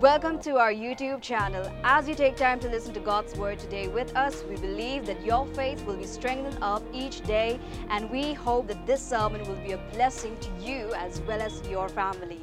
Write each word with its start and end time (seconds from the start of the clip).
Welcome 0.00 0.40
to 0.40 0.58
our 0.58 0.74
YouTube 0.74 1.22
channel. 1.22 1.72
As 1.82 2.06
you 2.06 2.14
take 2.14 2.36
time 2.36 2.60
to 2.60 2.68
listen 2.68 2.92
to 2.92 3.00
God's 3.00 3.34
Word 3.34 3.58
today 3.58 3.88
with 3.88 4.14
us, 4.14 4.44
we 4.46 4.56
believe 4.56 5.06
that 5.06 5.24
your 5.24 5.46
faith 5.54 5.82
will 5.86 5.96
be 5.96 6.04
strengthened 6.04 6.58
up 6.60 6.82
each 6.92 7.22
day, 7.22 7.58
and 7.88 8.10
we 8.10 8.34
hope 8.34 8.68
that 8.68 8.86
this 8.86 9.00
sermon 9.00 9.40
will 9.48 9.56
be 9.64 9.72
a 9.72 9.78
blessing 9.94 10.36
to 10.40 10.50
you 10.60 10.92
as 10.92 11.22
well 11.22 11.40
as 11.40 11.66
your 11.66 11.88
family. 11.88 12.42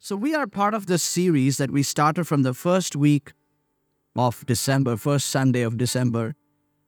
So, 0.00 0.16
we 0.16 0.34
are 0.34 0.48
part 0.48 0.74
of 0.74 0.86
this 0.86 1.04
series 1.04 1.56
that 1.58 1.70
we 1.70 1.84
started 1.84 2.24
from 2.24 2.42
the 2.42 2.52
first 2.52 2.96
week 2.96 3.32
of 4.16 4.44
December, 4.44 4.96
first 4.96 5.28
Sunday 5.28 5.62
of 5.62 5.78
December. 5.78 6.34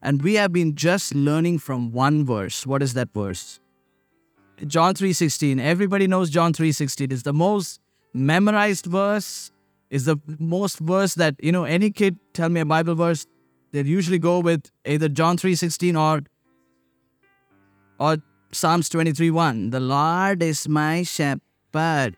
And 0.02 0.22
we 0.22 0.34
have 0.34 0.52
been 0.52 0.74
just 0.74 1.14
learning 1.14 1.60
from 1.60 1.92
one 1.92 2.26
verse. 2.26 2.66
What 2.66 2.82
is 2.82 2.94
that 2.94 3.14
verse? 3.14 3.60
John 4.66 4.94
3:16. 4.94 5.60
Everybody 5.60 6.08
knows 6.08 6.30
John 6.30 6.52
3:16. 6.52 7.12
is 7.12 7.22
the 7.22 7.32
most 7.32 7.80
memorized 8.16 8.86
verse. 8.86 9.52
Is 9.88 10.04
the 10.06 10.16
most 10.40 10.80
verse 10.80 11.14
that, 11.14 11.36
you 11.40 11.52
know, 11.52 11.62
any 11.62 11.92
kid 11.92 12.18
tell 12.34 12.48
me 12.48 12.60
a 12.60 12.64
Bible 12.64 12.96
verse, 12.96 13.24
they 13.70 13.82
usually 13.82 14.18
go 14.18 14.40
with 14.40 14.72
either 14.84 15.08
John 15.08 15.36
3:16 15.36 15.96
or 15.96 16.22
or 18.00 18.16
Psalms 18.52 18.88
23:1. 18.88 19.70
The 19.70 19.80
Lord 19.80 20.42
is 20.42 20.68
my 20.68 21.04
shepherd. 21.04 22.16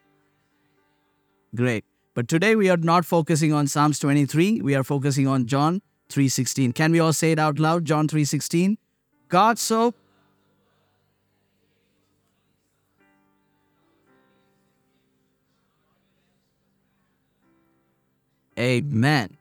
Great. 1.54 1.84
But 2.15 2.26
today 2.26 2.56
we 2.56 2.70
are 2.70 2.76
not 2.76 3.04
focusing 3.04 3.52
on 3.52 3.66
Psalms 3.66 3.98
23, 3.98 4.60
we 4.62 4.74
are 4.74 4.84
focusing 4.84 5.26
on 5.26 5.46
John 5.46 5.82
3:16. 6.09 6.73
Can 6.73 6.90
we 6.92 7.01
all 7.01 7.12
say 7.12 7.32
it 7.32 7.38
out 7.38 7.59
loud? 7.59 7.84
John 7.84 8.09
3:16. 8.09 8.78
God 9.28 9.59
so 9.59 9.95
Amen. 18.58 19.36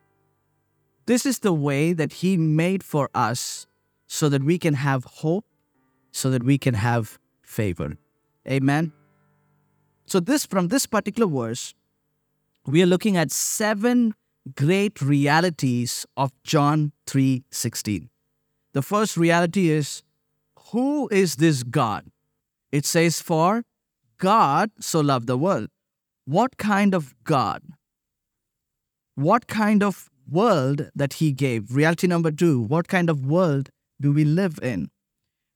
This 1.05 1.25
is 1.25 1.39
the 1.39 1.53
way 1.53 1.93
that 1.93 2.13
He 2.13 2.37
made 2.37 2.83
for 2.83 3.09
us 3.15 3.65
so 4.07 4.29
that 4.29 4.43
we 4.43 4.57
can 4.57 4.75
have 4.75 5.03
hope, 5.05 5.45
so 6.11 6.29
that 6.29 6.43
we 6.43 6.57
can 6.57 6.73
have 6.75 7.17
favor. 7.41 7.97
Amen. 8.47 8.91
So, 10.05 10.19
this 10.19 10.45
from 10.45 10.67
this 10.67 10.85
particular 10.85 11.27
verse, 11.29 11.73
we 12.65 12.83
are 12.83 12.85
looking 12.85 13.17
at 13.17 13.31
seven 13.31 14.13
great 14.55 15.01
realities 15.01 16.05
of 16.15 16.31
John 16.43 16.91
3:16. 17.05 18.09
The 18.73 18.81
first 18.81 19.17
reality 19.17 19.69
is 19.69 20.03
who 20.71 21.07
is 21.09 21.37
this 21.37 21.63
God? 21.63 22.11
It 22.71 22.85
says 22.85 23.21
for 23.21 23.63
God 24.17 24.71
so 24.79 24.99
loved 24.99 25.27
the 25.27 25.37
world. 25.37 25.69
What 26.25 26.57
kind 26.57 26.93
of 26.93 27.15
God? 27.23 27.63
What 29.17 29.47
kind 29.47 29.81
of 29.81 30.11
world 30.29 30.91
that 30.95 31.13
he 31.13 31.31
gave. 31.31 31.75
Reality 31.75 32.05
number 32.05 32.31
two, 32.31 32.61
what 32.61 32.87
kind 32.87 33.09
of 33.09 33.25
world 33.25 33.71
do 33.99 34.11
we 34.11 34.23
live 34.23 34.59
in? 34.61 34.91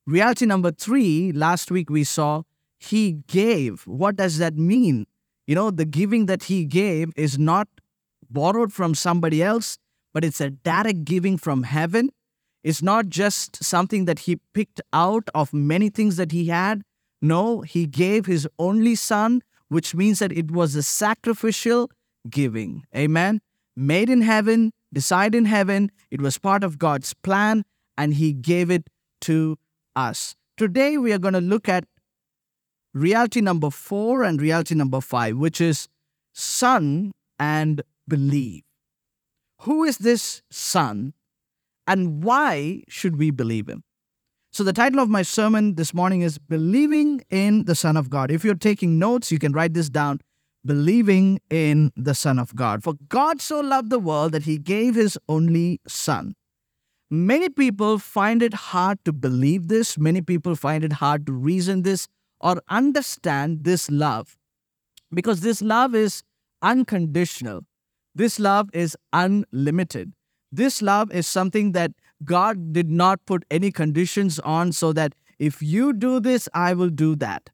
Reality 0.08 0.48
number 0.48 0.72
three, 0.72 1.32
last 1.32 1.70
week 1.70 1.88
we 1.88 2.04
saw 2.04 2.42
he 2.80 3.20
gave. 3.28 3.84
What 3.86 4.16
does 4.16 4.40
that 4.40 4.56
mean? 4.56 5.06
You 5.46 5.54
know, 5.54 5.70
the 5.70 5.86
giving 5.86 6.26
that 6.26 6.46
he 6.46 6.66
gave 6.66 7.12
is 7.16 7.38
not 7.38 7.68
borrowed 8.32 8.74
from 8.74 8.96
somebody 8.96 9.44
else, 9.44 9.78
but 10.12 10.26
it's 10.26 10.42
a 10.42 10.50
direct 10.50 11.06
giving 11.06 11.38
from 11.38 11.62
heaven. 11.62 12.10
It's 12.64 12.82
not 12.82 13.10
just 13.10 13.64
something 13.64 14.06
that 14.06 14.20
he 14.20 14.40
picked 14.56 14.82
out 14.92 15.30
of 15.36 15.54
many 15.54 15.90
things 15.90 16.16
that 16.16 16.32
he 16.32 16.48
had. 16.48 16.82
No, 17.22 17.62
he 17.62 17.86
gave 17.86 18.26
his 18.26 18.48
only 18.58 18.96
son, 18.96 19.44
which 19.68 19.94
means 19.94 20.18
that 20.18 20.32
it 20.32 20.50
was 20.50 20.76
a 20.76 20.82
sacrificial 20.82 21.92
giving. 22.28 22.86
Amen 22.96 23.40
made 23.76 24.10
in 24.10 24.22
heaven, 24.22 24.72
decided 24.94 25.38
in 25.38 25.46
heaven. 25.46 25.92
It 26.10 26.22
was 26.22 26.38
part 26.38 26.64
of 26.64 26.78
God's 26.78 27.14
plan, 27.14 27.64
and 27.98 28.14
He 28.14 28.34
gave 28.34 28.70
it 28.70 28.90
to 29.22 29.58
us. 29.96 30.36
Today, 30.58 30.98
we 30.98 31.14
are 31.14 31.20
going 31.20 31.34
to 31.34 31.42
look 31.42 31.70
at 31.70 31.86
reality 32.94 33.42
number 33.42 33.70
four 33.70 34.24
and 34.24 34.42
reality 34.42 34.76
number 34.76 35.02
five, 35.02 35.38
which 35.38 35.62
is 35.62 35.88
Son 36.34 37.12
and 37.40 37.82
believe. 38.08 38.64
Who 39.62 39.84
is 39.84 40.00
this 40.00 40.42
Son, 40.50 41.14
and 41.88 42.24
why 42.24 42.84
should 42.88 43.18
we 43.18 43.32
believe 43.32 43.68
Him? 43.68 43.84
So, 44.54 44.64
the 44.66 44.74
title 44.74 45.00
of 45.00 45.10
my 45.10 45.22
sermon 45.22 45.76
this 45.76 45.94
morning 45.94 46.22
is 46.22 46.38
Believing 46.38 47.22
in 47.30 47.66
the 47.66 47.76
Son 47.76 47.96
of 47.96 48.10
God. 48.10 48.32
If 48.32 48.44
you're 48.44 48.56
taking 48.56 49.00
notes, 49.00 49.32
you 49.32 49.40
can 49.40 49.54
write 49.54 49.74
this 49.74 49.90
down 49.90 50.20
believing 50.66 51.40
in 51.50 51.92
the 51.96 52.14
Son 52.14 52.38
of 52.40 52.56
God. 52.56 52.84
For 52.84 52.94
God 53.10 53.42
so 53.42 53.60
loved 53.60 53.90
the 53.90 54.00
world 54.00 54.32
that 54.34 54.44
he 54.44 54.58
gave 54.58 54.96
his 54.96 55.18
only 55.28 55.82
Son. 55.88 56.36
Many 57.10 57.50
people 57.50 57.98
find 57.98 58.42
it 58.42 58.54
hard 58.54 59.04
to 59.06 59.12
believe 59.12 59.68
this, 59.68 59.98
many 59.98 60.22
people 60.22 60.56
find 60.56 60.84
it 60.84 60.94
hard 60.94 61.26
to 61.28 61.34
reason 61.34 61.82
this 61.82 62.08
or 62.40 62.62
understand 62.70 63.64
this 63.64 63.92
love 63.92 64.38
because 65.14 65.42
this 65.42 65.62
love 65.62 65.94
is 65.94 66.24
unconditional. 66.62 67.62
This 68.16 68.40
love 68.40 68.70
is 68.74 68.98
unlimited. 69.14 70.14
This 70.52 70.82
love 70.82 71.12
is 71.12 71.28
something 71.28 71.72
that 71.74 71.92
God 72.24 72.74
did 72.74 72.90
not 72.90 73.26
put 73.26 73.46
any 73.50 73.72
conditions 73.72 74.40
on 74.40 74.72
so 74.72 74.94
that 74.94 75.14
if 75.40 75.62
you 75.62 75.94
do 75.94 76.20
this, 76.20 76.48
I 76.54 76.74
will 76.74 76.90
do 76.90 77.16
that. 77.16 77.50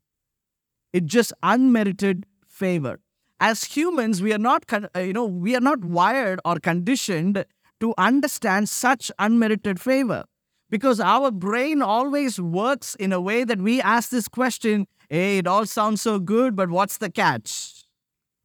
It 0.94 1.06
just 1.06 1.32
unmerited 1.44 2.26
favor. 2.58 3.00
As 3.40 3.64
humans, 3.64 4.22
we 4.22 4.34
are 4.34 4.40
not, 4.40 4.66
uh, 4.74 5.00
you 5.00 5.14
know, 5.14 5.26
we 5.26 5.56
are 5.56 5.62
not 5.62 5.86
wired 5.86 6.40
or 6.44 6.56
conditioned 6.60 7.46
to 7.80 7.94
understand 7.98 8.68
such 8.68 9.12
unmerited 9.20 9.80
favor 9.80 10.26
because 10.70 11.00
our 11.00 11.32
brain 11.32 11.82
always 11.82 12.42
works 12.42 12.96
in 12.96 13.14
a 13.14 13.22
way 13.22 13.44
that 13.44 13.60
we 13.60 13.82
ask 13.82 14.10
this 14.10 14.28
question 14.28 14.88
hey 15.10 15.38
it 15.38 15.48
all 15.48 15.66
sounds 15.66 16.02
so 16.02 16.20
good 16.20 16.56
but 16.56 16.70
what's 16.70 16.98
the 16.98 17.10
catch? 17.10 17.86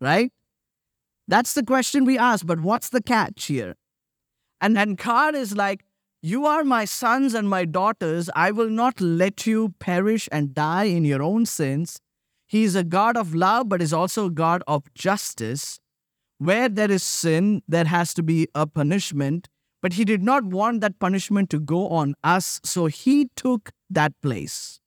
Right? 0.00 0.30
That's 1.26 1.54
the 1.54 1.64
question 1.64 2.04
we 2.04 2.18
ask 2.18 2.46
but 2.46 2.60
what's 2.60 2.90
the 2.90 3.02
catch 3.02 3.46
here? 3.46 3.74
And 4.60 4.78
and 4.78 4.96
god 4.96 5.34
is 5.34 5.56
like 5.56 5.84
you 6.24 6.46
are 6.46 6.62
my 6.62 6.84
sons 6.84 7.34
and 7.34 7.48
my 7.48 7.64
daughters. 7.64 8.30
I 8.36 8.52
will 8.52 8.70
not 8.70 9.00
let 9.00 9.44
you 9.44 9.74
perish 9.80 10.28
and 10.30 10.54
die 10.54 10.84
in 10.84 11.04
your 11.04 11.20
own 11.20 11.46
sins 11.46 11.98
he 12.52 12.64
is 12.64 12.76
a 12.76 12.84
God 12.84 13.16
of 13.16 13.34
love, 13.34 13.70
but 13.70 13.80
is 13.80 13.94
also 13.94 14.26
a 14.26 14.30
God 14.30 14.62
of 14.66 14.92
justice. 14.92 15.80
Where 16.36 16.68
there 16.68 16.90
is 16.90 17.02
sin, 17.02 17.62
there 17.66 17.86
has 17.86 18.12
to 18.12 18.22
be 18.22 18.46
a 18.54 18.66
punishment, 18.66 19.48
but 19.80 19.94
He 19.94 20.04
did 20.04 20.22
not 20.22 20.44
want 20.44 20.82
that 20.82 20.98
punishment 20.98 21.48
to 21.48 21.58
go 21.58 21.88
on 21.88 22.14
us, 22.22 22.60
so 22.62 22.88
He 22.88 23.30
took 23.36 23.70
that 23.88 24.12
place. 24.20 24.80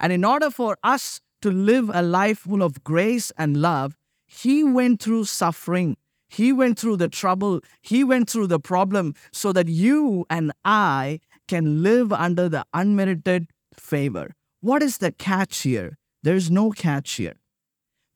And 0.00 0.10
in 0.10 0.24
order 0.24 0.48
for 0.48 0.78
us 0.82 1.20
to 1.42 1.50
live 1.50 1.90
a 1.92 2.00
life 2.00 2.38
full 2.38 2.62
of 2.62 2.82
grace 2.82 3.30
and 3.36 3.58
love, 3.58 3.94
He 4.26 4.64
went 4.64 5.02
through 5.02 5.24
suffering. 5.24 5.98
He 6.30 6.50
went 6.50 6.78
through 6.78 6.96
the 6.96 7.10
trouble. 7.10 7.60
He 7.82 8.04
went 8.04 8.30
through 8.30 8.46
the 8.46 8.58
problem 8.58 9.12
so 9.34 9.52
that 9.52 9.68
you 9.68 10.24
and 10.30 10.50
I 10.64 11.20
can 11.46 11.82
live 11.82 12.10
under 12.10 12.48
the 12.48 12.64
unmerited 12.72 13.48
favor. 13.74 14.34
What 14.62 14.82
is 14.82 14.96
the 14.96 15.12
catch 15.12 15.58
here? 15.58 15.98
There's 16.22 16.50
no 16.50 16.70
catch 16.70 17.12
here. 17.12 17.36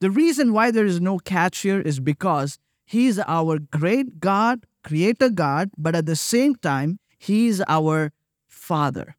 The 0.01 0.11
reason 0.11 0.53
why 0.53 0.71
there 0.71 0.87
is 0.87 1.01
no 1.01 1.19
catch 1.19 1.59
here 1.59 1.81
is 1.81 2.01
because 2.01 2.59
He 2.87 3.07
is 3.07 3.21
our 3.27 3.59
great 3.59 4.21
God, 4.21 4.67
Creator 4.83 5.31
God, 5.31 5.71
but 5.77 5.95
at 5.95 6.07
the 6.07 6.17
same 6.17 6.55
time, 6.55 6.99
He 7.19 7.49
is 7.49 7.63
our 7.69 8.13
Father. 8.49 9.17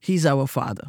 He's 0.00 0.26
our 0.26 0.46
Father. 0.46 0.88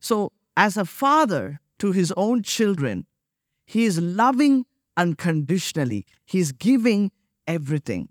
So, 0.00 0.32
as 0.56 0.76
a 0.76 0.84
father 0.84 1.60
to 1.78 1.92
his 1.92 2.12
own 2.16 2.42
children, 2.42 3.06
he 3.64 3.84
is 3.84 3.98
loving 4.00 4.66
unconditionally. 4.96 6.04
He's 6.24 6.52
giving 6.52 7.10
everything. 7.46 8.08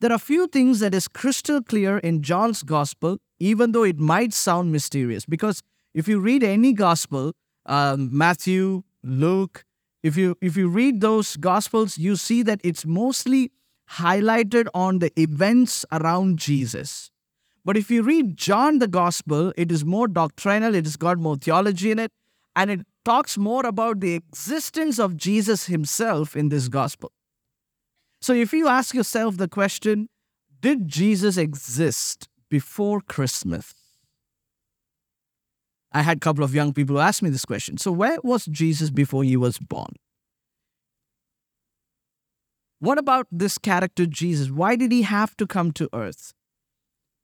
There 0.00 0.12
are 0.12 0.18
few 0.18 0.46
things 0.46 0.80
that 0.80 0.94
is 0.94 1.08
crystal 1.08 1.62
clear 1.62 1.98
in 1.98 2.22
John's 2.22 2.62
gospel, 2.62 3.18
even 3.38 3.72
though 3.72 3.84
it 3.84 3.98
might 3.98 4.32
sound 4.32 4.72
mysterious, 4.72 5.26
because 5.26 5.62
if 5.94 6.08
you 6.08 6.20
read 6.20 6.42
any 6.42 6.72
gospel, 6.72 7.32
um, 7.66 8.08
Matthew, 8.16 8.82
Luke, 9.02 9.64
if 10.02 10.16
you 10.16 10.36
if 10.40 10.56
you 10.56 10.68
read 10.68 11.00
those 11.00 11.36
gospels, 11.36 11.98
you 11.98 12.16
see 12.16 12.42
that 12.42 12.60
it's 12.64 12.86
mostly 12.86 13.52
highlighted 13.92 14.68
on 14.72 15.00
the 15.00 15.12
events 15.20 15.84
around 15.92 16.38
Jesus. 16.38 17.10
But 17.64 17.76
if 17.76 17.90
you 17.90 18.02
read 18.02 18.36
John 18.36 18.78
the 18.78 18.88
gospel, 18.88 19.52
it 19.56 19.70
is 19.70 19.84
more 19.84 20.08
doctrinal, 20.08 20.74
it 20.74 20.84
has 20.84 20.96
got 20.96 21.18
more 21.18 21.36
theology 21.36 21.90
in 21.90 21.98
it, 21.98 22.12
and 22.56 22.70
it 22.70 22.80
talks 23.04 23.36
more 23.36 23.66
about 23.66 24.00
the 24.00 24.14
existence 24.14 24.98
of 24.98 25.16
Jesus 25.16 25.66
himself 25.66 26.34
in 26.34 26.48
this 26.48 26.68
gospel. 26.68 27.12
So 28.22 28.32
if 28.32 28.52
you 28.52 28.68
ask 28.68 28.94
yourself 28.94 29.36
the 29.36 29.48
question, 29.48 30.08
did 30.60 30.88
Jesus 30.88 31.36
exist 31.36 32.28
before 32.48 33.00
Christmas? 33.00 33.74
I 35.92 36.02
had 36.02 36.18
a 36.18 36.20
couple 36.20 36.44
of 36.44 36.54
young 36.54 36.72
people 36.72 36.96
who 36.96 37.00
asked 37.00 37.22
me 37.22 37.30
this 37.30 37.44
question. 37.44 37.78
So, 37.78 37.90
where 37.90 38.18
was 38.22 38.46
Jesus 38.46 38.90
before 38.90 39.24
he 39.24 39.36
was 39.36 39.58
born? 39.58 39.92
What 42.78 42.98
about 42.98 43.26
this 43.30 43.58
character 43.58 44.06
Jesus? 44.06 44.50
Why 44.50 44.76
did 44.76 44.92
he 44.92 45.02
have 45.02 45.36
to 45.36 45.46
come 45.46 45.72
to 45.72 45.88
earth? 45.92 46.32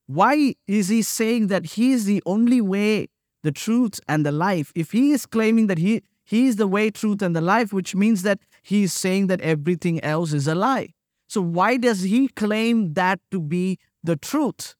Why 0.06 0.54
is 0.66 0.88
he 0.88 1.02
saying 1.02 1.46
that 1.48 1.66
he 1.66 1.92
is 1.92 2.04
the 2.04 2.22
only 2.26 2.60
way, 2.60 3.08
the 3.42 3.52
truth, 3.52 3.98
and 4.08 4.24
the 4.24 4.32
life? 4.32 4.70
If 4.74 4.92
he 4.92 5.12
is 5.12 5.26
claiming 5.26 5.66
that 5.68 5.78
he, 5.78 6.02
he 6.24 6.46
is 6.46 6.56
the 6.56 6.66
way, 6.66 6.90
truth, 6.90 7.22
and 7.22 7.34
the 7.34 7.40
life, 7.40 7.72
which 7.72 7.94
means 7.94 8.22
that 8.22 8.40
he 8.62 8.82
is 8.82 8.92
saying 8.92 9.28
that 9.28 9.40
everything 9.40 10.02
else 10.04 10.32
is 10.32 10.46
a 10.46 10.54
lie. 10.54 10.90
So, 11.28 11.40
why 11.40 11.76
does 11.76 12.02
he 12.02 12.28
claim 12.28 12.94
that 12.94 13.20
to 13.30 13.40
be 13.40 13.78
the 14.04 14.16
truth? 14.16 14.74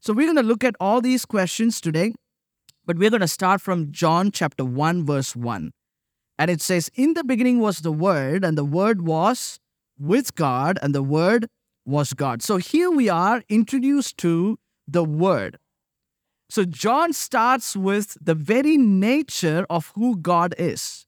So, 0.00 0.12
we're 0.12 0.26
going 0.26 0.36
to 0.36 0.42
look 0.42 0.64
at 0.64 0.74
all 0.80 1.00
these 1.00 1.24
questions 1.24 1.80
today, 1.80 2.14
but 2.84 2.98
we're 2.98 3.10
going 3.10 3.20
to 3.20 3.28
start 3.28 3.60
from 3.60 3.92
John 3.92 4.30
chapter 4.30 4.64
1, 4.64 5.04
verse 5.04 5.36
1. 5.36 5.72
And 6.38 6.50
it 6.50 6.60
says, 6.60 6.90
In 6.94 7.14
the 7.14 7.24
beginning 7.24 7.60
was 7.60 7.80
the 7.80 7.92
Word, 7.92 8.44
and 8.44 8.58
the 8.58 8.64
Word 8.64 9.02
was 9.02 9.60
with 9.98 10.34
God, 10.34 10.78
and 10.82 10.94
the 10.94 11.02
Word 11.02 11.46
was 11.84 12.12
God. 12.12 12.42
So 12.42 12.56
here 12.56 12.90
we 12.90 13.08
are 13.08 13.42
introduced 13.48 14.16
to 14.18 14.58
the 14.88 15.04
Word. 15.04 15.58
So 16.50 16.64
John 16.64 17.12
starts 17.12 17.76
with 17.76 18.16
the 18.20 18.34
very 18.34 18.76
nature 18.76 19.64
of 19.70 19.92
who 19.94 20.16
God 20.16 20.54
is. 20.58 21.06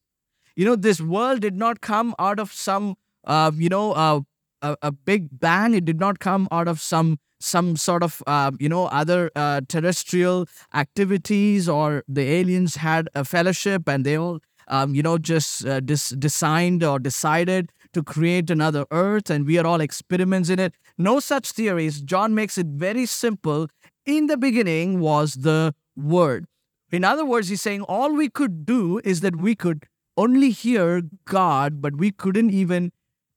You 0.56 0.64
know, 0.64 0.76
this 0.76 1.00
world 1.00 1.40
did 1.40 1.54
not 1.54 1.80
come 1.80 2.14
out 2.18 2.38
of 2.38 2.52
some, 2.52 2.94
uh, 3.24 3.50
you 3.54 3.68
know, 3.68 3.92
uh, 3.92 4.20
a, 4.62 4.76
a, 4.82 4.92
big 4.92 5.38
bang. 5.38 5.74
It 5.74 5.84
did 5.84 6.00
not 6.00 6.18
come 6.18 6.48
out 6.50 6.68
of 6.68 6.80
some 6.80 7.18
some 7.44 7.76
sort 7.76 8.02
of 8.02 8.22
uh, 8.26 8.50
you 8.58 8.68
know 8.68 8.86
other 8.86 9.30
uh, 9.36 9.60
terrestrial 9.68 10.46
activities 10.72 11.68
or 11.68 12.02
the 12.08 12.22
aliens 12.22 12.76
had 12.76 13.08
a 13.14 13.24
fellowship 13.24 13.88
and 13.88 14.04
they 14.04 14.16
all 14.16 14.40
um, 14.68 14.94
you 14.94 15.02
know 15.02 15.18
just 15.18 15.66
uh, 15.66 15.80
dis- 15.80 16.10
designed 16.10 16.82
or 16.82 16.98
decided 16.98 17.70
to 17.92 18.02
create 18.02 18.50
another 18.50 18.84
earth 18.90 19.30
and 19.30 19.46
we 19.46 19.58
are 19.58 19.66
all 19.66 19.80
experiments 19.80 20.48
in 20.48 20.58
it. 20.58 20.74
No 20.98 21.20
such 21.20 21.52
theories. 21.52 22.00
John 22.00 22.34
makes 22.34 22.58
it 22.58 22.66
very 22.66 23.06
simple. 23.06 23.68
In 24.04 24.26
the 24.26 24.36
beginning 24.36 25.00
was 25.00 25.34
the 25.34 25.74
Word. 25.96 26.46
In 26.90 27.04
other 27.04 27.24
words, 27.24 27.48
he's 27.48 27.62
saying 27.62 27.82
all 27.82 28.12
we 28.12 28.28
could 28.28 28.66
do 28.66 29.00
is 29.04 29.20
that 29.20 29.36
we 29.36 29.54
could 29.54 29.86
only 30.16 30.50
hear 30.50 31.02
God, 31.24 31.80
but 31.80 31.96
we 31.96 32.10
couldn't 32.10 32.50
even 32.50 32.92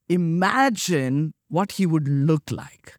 imagine 0.09 1.33
what 1.49 1.73
he 1.73 1.85
would 1.85 2.07
look 2.07 2.51
like. 2.51 2.97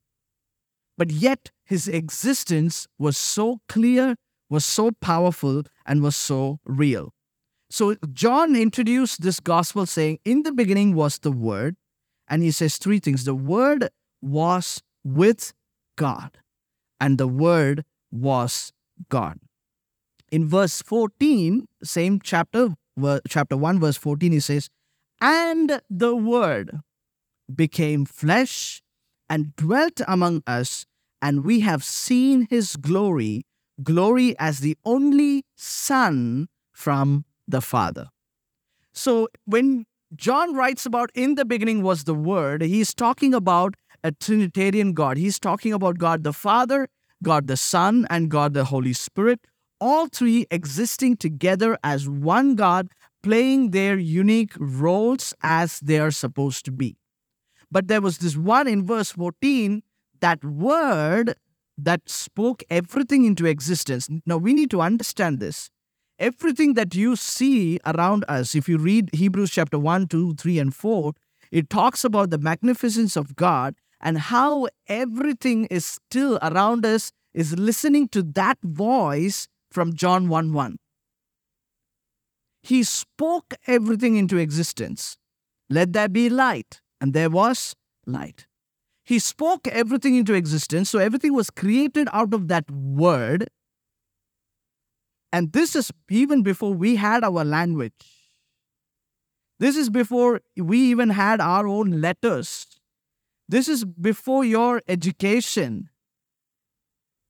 But 0.98 1.10
yet, 1.10 1.52
his 1.64 1.86
existence 1.86 2.88
was 2.98 3.16
so 3.16 3.60
clear, 3.68 4.16
was 4.50 4.64
so 4.64 4.90
powerful, 4.90 5.62
and 5.86 6.02
was 6.02 6.16
so 6.16 6.58
real. 6.66 7.14
So 7.70 7.94
John 8.12 8.56
introduced 8.56 9.22
this 9.22 9.38
gospel 9.38 9.86
saying, 9.86 10.18
In 10.24 10.42
the 10.42 10.52
beginning 10.52 10.94
was 10.94 11.18
the 11.18 11.30
Word. 11.30 11.76
And 12.28 12.42
he 12.42 12.50
says 12.50 12.76
three 12.76 12.98
things 12.98 13.24
the 13.24 13.34
Word 13.34 13.88
was 14.20 14.82
with 15.04 15.52
God, 15.96 16.38
and 17.00 17.16
the 17.16 17.28
Word 17.28 17.84
was 18.10 18.72
God. 19.08 19.38
In 20.30 20.46
verse 20.46 20.82
14, 20.82 21.66
same 21.82 22.20
chapter, 22.20 22.74
chapter 23.28 23.56
1, 23.56 23.80
verse 23.80 23.96
14, 23.96 24.32
he 24.32 24.40
says, 24.40 24.68
And 25.20 25.80
the 25.88 26.14
Word 26.14 26.80
became 27.54 28.04
flesh 28.04 28.82
and 29.28 29.54
dwelt 29.56 30.00
among 30.06 30.42
us, 30.46 30.86
and 31.20 31.44
we 31.44 31.60
have 31.60 31.84
seen 31.84 32.46
his 32.50 32.76
glory, 32.76 33.46
glory 33.82 34.38
as 34.38 34.60
the 34.60 34.76
only 34.84 35.44
Son 35.56 36.48
from 36.72 37.24
the 37.46 37.60
Father. 37.60 38.08
So 38.92 39.28
when 39.44 39.86
John 40.14 40.54
writes 40.54 40.86
about 40.86 41.10
in 41.14 41.34
the 41.34 41.44
beginning 41.44 41.82
was 41.82 42.04
the 42.04 42.14
Word, 42.14 42.62
he's 42.62 42.94
talking 42.94 43.34
about 43.34 43.74
a 44.02 44.12
Trinitarian 44.12 44.92
God. 44.92 45.16
He's 45.16 45.38
talking 45.38 45.72
about 45.72 45.98
God 45.98 46.24
the 46.24 46.32
Father, 46.32 46.88
God 47.22 47.46
the 47.46 47.56
Son, 47.56 48.06
and 48.10 48.30
God 48.30 48.54
the 48.54 48.64
Holy 48.64 48.92
Spirit, 48.92 49.40
all 49.80 50.08
three 50.08 50.46
existing 50.50 51.16
together 51.16 51.78
as 51.82 52.08
one 52.08 52.54
God, 52.54 52.88
playing 53.22 53.70
their 53.70 53.98
unique 53.98 54.52
roles 54.58 55.34
as 55.42 55.80
they 55.80 55.98
are 55.98 56.10
supposed 56.10 56.64
to 56.64 56.72
be. 56.72 56.96
But 57.70 57.88
there 57.88 58.00
was 58.00 58.18
this 58.18 58.36
one 58.36 58.66
in 58.66 58.86
verse 58.86 59.10
14, 59.10 59.82
that 60.20 60.44
word 60.44 61.34
that 61.76 62.08
spoke 62.08 62.62
everything 62.70 63.24
into 63.24 63.46
existence. 63.46 64.08
Now 64.26 64.36
we 64.36 64.52
need 64.52 64.70
to 64.70 64.80
understand 64.80 65.38
this 65.40 65.70
everything 66.18 66.74
that 66.74 66.94
you 66.94 67.14
see 67.16 67.78
around 67.86 68.24
us, 68.28 68.54
if 68.54 68.68
you 68.68 68.76
read 68.76 69.08
Hebrews 69.12 69.50
chapter 69.50 69.78
1, 69.78 70.08
2, 70.08 70.34
3, 70.34 70.58
and 70.58 70.74
4, 70.74 71.12
it 71.52 71.70
talks 71.70 72.04
about 72.04 72.30
the 72.30 72.38
magnificence 72.38 73.16
of 73.16 73.36
God 73.36 73.76
and 74.00 74.18
how 74.18 74.68
everything 74.88 75.66
is 75.66 75.86
still 75.86 76.38
around 76.42 76.84
us 76.84 77.12
is 77.34 77.56
listening 77.56 78.08
to 78.08 78.22
that 78.22 78.58
voice 78.62 79.46
from 79.70 79.94
John 79.94 80.28
1 80.28 80.52
1. 80.52 80.76
He 82.62 82.82
spoke 82.82 83.54
everything 83.66 84.16
into 84.16 84.36
existence. 84.36 85.16
Let 85.70 85.92
there 85.92 86.08
be 86.08 86.28
light, 86.28 86.80
and 87.00 87.14
there 87.14 87.30
was 87.30 87.76
light. 88.06 88.47
He 89.08 89.18
spoke 89.18 89.66
everything 89.68 90.16
into 90.16 90.34
existence, 90.34 90.90
so 90.90 90.98
everything 90.98 91.32
was 91.32 91.48
created 91.48 92.08
out 92.12 92.34
of 92.34 92.48
that 92.48 92.70
word, 92.70 93.48
and 95.32 95.50
this 95.54 95.74
is 95.74 95.90
even 96.10 96.42
before 96.42 96.74
we 96.74 96.96
had 96.96 97.24
our 97.24 97.42
language. 97.42 98.04
This 99.58 99.78
is 99.78 99.88
before 99.88 100.42
we 100.58 100.78
even 100.90 101.08
had 101.08 101.40
our 101.40 101.66
own 101.66 102.02
letters. 102.02 102.66
This 103.48 103.66
is 103.66 103.86
before 103.86 104.44
your 104.44 104.82
education. 104.86 105.88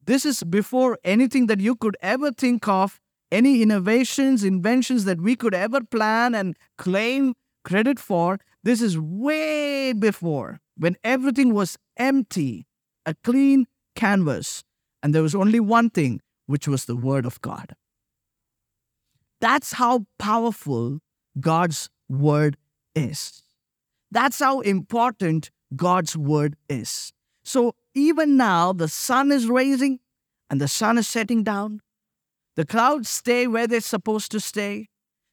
This 0.04 0.26
is 0.26 0.42
before 0.42 0.98
anything 1.04 1.46
that 1.46 1.60
you 1.60 1.76
could 1.76 1.96
ever 2.02 2.32
think 2.32 2.66
of, 2.66 3.00
any 3.30 3.62
innovations, 3.62 4.42
inventions 4.42 5.04
that 5.04 5.20
we 5.20 5.36
could 5.36 5.54
ever 5.54 5.80
plan 5.84 6.34
and 6.34 6.56
claim 6.76 7.34
credit 7.62 8.00
for. 8.00 8.40
This 8.64 8.82
is 8.82 8.98
way 8.98 9.92
before 9.92 10.60
when 10.78 10.96
everything 11.04 11.52
was 11.52 11.76
empty, 11.96 12.66
a 13.04 13.14
clean 13.24 13.66
canvas, 13.94 14.64
and 15.02 15.14
there 15.14 15.22
was 15.22 15.34
only 15.34 15.60
one 15.60 15.90
thing, 15.90 16.20
which 16.46 16.66
was 16.66 16.84
the 16.84 16.96
Word 16.96 17.26
of 17.26 17.40
God. 17.40 17.74
That's 19.40 19.74
how 19.74 20.06
powerful 20.18 21.00
God's 21.38 21.90
word 22.08 22.56
is. 22.94 23.42
That's 24.10 24.38
how 24.38 24.60
important 24.60 25.50
God's 25.76 26.16
word 26.16 26.56
is. 26.68 27.12
So 27.44 27.74
even 27.94 28.36
now, 28.36 28.72
the 28.72 28.88
sun 28.88 29.30
is 29.30 29.46
rising 29.46 30.00
and 30.50 30.60
the 30.60 30.68
sun 30.68 30.98
is 30.98 31.06
setting 31.06 31.44
down. 31.44 31.80
The 32.56 32.64
clouds 32.64 33.08
stay 33.08 33.46
where 33.46 33.66
they're 33.66 33.80
supposed 33.80 34.30
to 34.32 34.40
stay. 34.40 34.88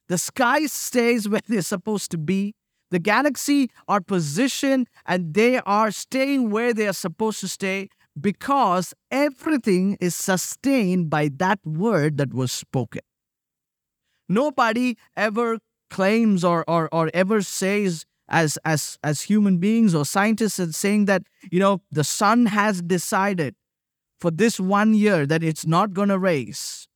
The 0.08 0.18
sky 0.18 0.66
stays 0.66 1.28
where 1.28 1.40
they're 1.46 1.62
supposed 1.62 2.10
to 2.12 2.18
be. 2.18 2.54
The 2.90 2.98
galaxy 2.98 3.70
are 3.88 4.00
positioned 4.00 4.88
and 5.04 5.34
they 5.34 5.58
are 5.60 5.90
staying 5.90 6.50
where 6.50 6.72
they 6.72 6.86
are 6.86 6.92
supposed 6.92 7.40
to 7.40 7.48
stay 7.48 7.88
because 8.18 8.94
everything 9.10 9.96
is 10.00 10.14
sustained 10.14 11.10
by 11.10 11.30
that 11.36 11.58
word 11.64 12.16
that 12.18 12.32
was 12.32 12.52
spoken. 12.52 13.02
Nobody 14.28 14.96
ever 15.16 15.58
claims 15.90 16.44
or, 16.44 16.64
or, 16.68 16.88
or 16.92 17.10
ever 17.12 17.42
says 17.42 18.04
as, 18.28 18.58
as, 18.64 18.98
as 19.04 19.22
human 19.22 19.58
beings 19.58 19.94
or 19.94 20.04
scientists 20.04 20.58
are 20.58 20.72
saying 20.72 21.04
that, 21.04 21.22
you 21.50 21.60
know, 21.60 21.82
the 21.90 22.04
sun 22.04 22.46
has 22.46 22.82
decided 22.82 23.54
for 24.20 24.30
this 24.30 24.58
one 24.58 24.94
year 24.94 25.26
that 25.26 25.44
it's 25.44 25.66
not 25.66 25.92
going 25.92 26.08
to 26.08 26.18
raise 26.18 26.88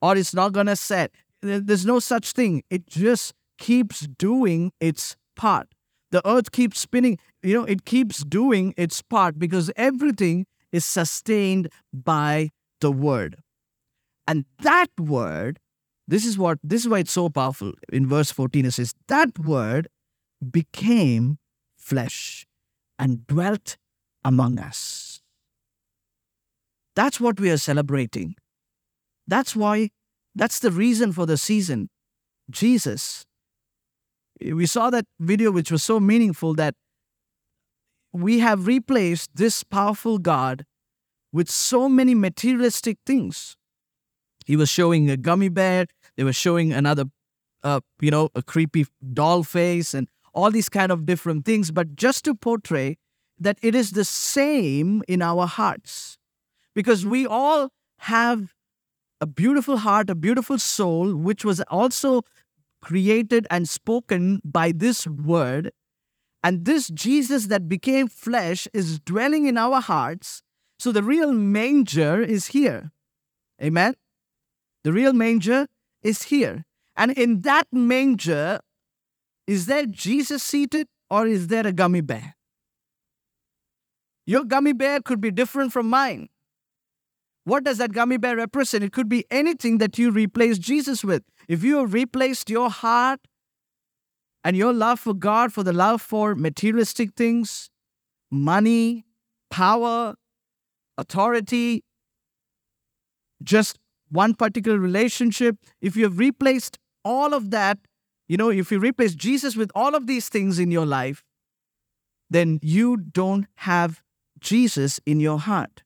or 0.00 0.16
it's 0.16 0.34
not 0.34 0.52
going 0.52 0.66
to 0.66 0.76
set. 0.76 1.12
There's 1.42 1.86
no 1.86 1.98
such 1.98 2.32
thing. 2.32 2.62
It 2.70 2.86
just 2.86 3.34
keeps 3.62 4.00
doing 4.18 4.72
its 4.80 5.16
part. 5.36 5.68
The 6.10 6.26
earth 6.28 6.50
keeps 6.52 6.80
spinning, 6.80 7.18
you 7.42 7.54
know, 7.54 7.64
it 7.64 7.84
keeps 7.84 8.24
doing 8.24 8.74
its 8.76 9.00
part 9.00 9.38
because 9.38 9.70
everything 9.76 10.46
is 10.72 10.84
sustained 10.84 11.68
by 11.92 12.50
the 12.80 12.90
word. 12.90 13.36
And 14.26 14.44
that 14.60 14.90
word 14.98 15.58
this 16.08 16.26
is 16.26 16.36
what 16.36 16.58
this 16.62 16.82
is 16.82 16.88
why 16.88 16.98
it's 16.98 17.12
so 17.12 17.30
powerful. 17.30 17.72
In 17.92 18.06
verse 18.06 18.30
14, 18.30 18.66
it 18.66 18.72
says, 18.72 18.92
That 19.08 19.38
word 19.38 19.88
became 20.50 21.38
flesh 21.76 22.46
and 22.98 23.26
dwelt 23.26 23.76
among 24.24 24.58
us. 24.58 25.22
That's 26.94 27.20
what 27.20 27.40
we 27.40 27.50
are 27.50 27.56
celebrating. 27.56 28.34
That's 29.26 29.56
why, 29.56 29.90
that's 30.34 30.58
the 30.58 30.70
reason 30.70 31.12
for 31.12 31.24
the 31.24 31.38
season. 31.38 31.88
Jesus. 32.50 33.24
We 34.44 34.66
saw 34.66 34.90
that 34.90 35.06
video, 35.20 35.50
which 35.50 35.70
was 35.70 35.82
so 35.82 36.00
meaningful 36.00 36.54
that 36.54 36.74
we 38.12 38.40
have 38.40 38.66
replaced 38.66 39.30
this 39.34 39.62
powerful 39.62 40.18
God 40.18 40.64
with 41.32 41.48
so 41.48 41.88
many 41.88 42.14
materialistic 42.14 42.98
things. 43.06 43.56
He 44.44 44.56
was 44.56 44.68
showing 44.68 45.10
a 45.10 45.16
gummy 45.16 45.48
bear. 45.48 45.86
They 46.16 46.24
were 46.24 46.32
showing 46.32 46.72
another, 46.72 47.04
uh, 47.62 47.80
you 48.00 48.10
know, 48.10 48.28
a 48.34 48.42
creepy 48.42 48.86
doll 49.12 49.44
face 49.44 49.94
and 49.94 50.08
all 50.34 50.50
these 50.50 50.68
kind 50.68 50.90
of 50.90 51.06
different 51.06 51.44
things, 51.44 51.70
but 51.70 51.94
just 51.94 52.24
to 52.24 52.34
portray 52.34 52.96
that 53.38 53.58
it 53.62 53.74
is 53.74 53.92
the 53.92 54.04
same 54.04 55.02
in 55.08 55.22
our 55.22 55.46
hearts. 55.46 56.18
Because 56.74 57.04
we 57.04 57.26
all 57.26 57.70
have 57.98 58.54
a 59.20 59.26
beautiful 59.26 59.78
heart, 59.78 60.10
a 60.10 60.14
beautiful 60.14 60.58
soul, 60.58 61.14
which 61.14 61.44
was 61.44 61.60
also 61.62 62.22
created 62.82 63.46
and 63.50 63.68
spoken 63.68 64.40
by 64.44 64.72
this 64.72 65.06
word. 65.06 65.72
And 66.44 66.64
this 66.64 66.88
Jesus 66.88 67.46
that 67.46 67.68
became 67.68 68.08
flesh 68.08 68.66
is 68.74 68.98
dwelling 68.98 69.46
in 69.46 69.56
our 69.56 69.80
hearts. 69.80 70.42
So 70.78 70.90
the 70.90 71.02
real 71.02 71.32
manger 71.32 72.20
is 72.20 72.48
here. 72.48 72.90
Amen? 73.62 73.94
The 74.82 74.92
real 74.92 75.12
manger 75.12 75.68
is 76.02 76.24
here. 76.24 76.64
And 76.96 77.12
in 77.12 77.42
that 77.42 77.68
manger, 77.70 78.60
is 79.46 79.66
there 79.66 79.86
Jesus 79.86 80.42
seated 80.42 80.88
or 81.08 81.26
is 81.26 81.46
there 81.46 81.66
a 81.66 81.72
gummy 81.72 82.00
bear? 82.00 82.34
Your 84.26 84.44
gummy 84.44 84.72
bear 84.72 85.00
could 85.00 85.20
be 85.20 85.30
different 85.30 85.72
from 85.72 85.88
mine. 85.88 86.28
What 87.44 87.64
does 87.64 87.78
that 87.78 87.92
gummy 87.92 88.18
bear 88.18 88.36
represent? 88.36 88.84
It 88.84 88.92
could 88.92 89.08
be 89.08 89.24
anything 89.30 89.78
that 89.78 89.98
you 89.98 90.10
replace 90.10 90.58
Jesus 90.58 91.02
with. 91.02 91.24
If 91.48 91.64
you 91.64 91.78
have 91.78 91.92
replaced 91.92 92.48
your 92.48 92.70
heart 92.70 93.20
and 94.44 94.56
your 94.56 94.72
love 94.72 95.00
for 95.00 95.14
God 95.14 95.52
for 95.52 95.62
the 95.62 95.72
love 95.72 96.00
for 96.00 96.34
materialistic 96.34 97.14
things, 97.14 97.70
money, 98.30 99.04
power, 99.50 100.14
authority, 100.96 101.82
just 103.42 103.78
one 104.08 104.34
particular 104.34 104.78
relationship, 104.78 105.56
if 105.80 105.96
you 105.96 106.04
have 106.04 106.18
replaced 106.18 106.78
all 107.04 107.34
of 107.34 107.50
that, 107.50 107.78
you 108.28 108.36
know, 108.36 108.50
if 108.50 108.70
you 108.70 108.78
replace 108.78 109.14
Jesus 109.14 109.56
with 109.56 109.70
all 109.74 109.94
of 109.94 110.06
these 110.06 110.28
things 110.28 110.58
in 110.58 110.70
your 110.70 110.86
life, 110.86 111.24
then 112.30 112.60
you 112.62 112.96
don't 112.96 113.46
have 113.56 114.00
Jesus 114.40 115.00
in 115.04 115.18
your 115.18 115.38
heart. 115.38 115.81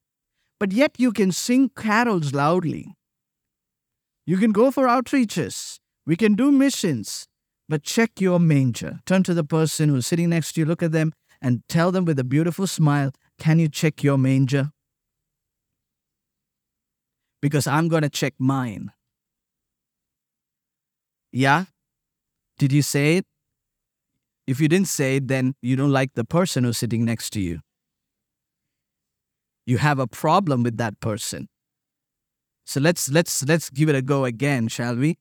But 0.59 0.73
yet 0.73 0.93
you 0.99 1.13
can 1.13 1.33
sing 1.33 1.71
carols 1.77 2.33
loudly. 2.33 2.95
You 4.27 4.39
can 4.39 4.53
go 4.53 4.71
for 4.71 4.87
outreaches. 4.87 5.79
We 6.07 6.17
can 6.17 6.35
do 6.35 6.51
missions. 6.51 7.29
But 7.69 7.83
check 7.83 8.21
your 8.21 8.39
manger. 8.39 9.01
Turn 9.07 9.23
to 9.25 9.35
the 9.35 9.45
person 9.45 9.89
who's 9.89 10.07
sitting 10.07 10.31
next 10.31 10.53
to 10.53 10.61
you, 10.61 10.67
look 10.67 10.83
at 10.83 10.93
them, 10.93 11.13
and 11.43 11.63
tell 11.69 11.93
them 11.93 12.05
with 12.05 12.19
a 12.19 12.25
beautiful 12.25 12.67
smile, 12.67 13.13
Can 13.39 13.59
you 13.59 13.69
check 13.69 14.03
your 14.03 14.17
manger? 14.17 14.71
Because 17.43 17.67
I'm 17.67 17.89
going 17.89 18.03
to 18.03 18.09
check 18.09 18.35
mine. 18.39 18.93
Yeah? 21.33 21.67
Did 22.59 22.73
you 22.73 22.83
say 22.83 23.19
it? 23.19 23.27
If 24.47 24.61
you 24.61 24.69
didn't 24.69 24.89
say 24.89 25.17
it, 25.17 25.29
then 25.29 25.55
you 25.61 25.77
don't 25.77 25.91
like 25.91 26.15
the 26.15 26.25
person 26.25 26.65
who's 26.65 26.79
sitting 26.79 27.05
next 27.05 27.31
to 27.31 27.41
you. 27.41 27.61
You 29.67 29.79
have 29.79 29.99
a 29.99 30.07
problem 30.07 30.63
with 30.63 30.77
that 30.79 31.01
person. 31.01 31.49
So 32.65 32.81
let's 32.81 33.09
let's 33.09 33.45
let's 33.45 33.69
give 33.69 33.89
it 33.89 33.95
a 33.95 34.03
go 34.03 34.25
again, 34.25 34.69
shall 34.69 34.97
we? 34.97 35.19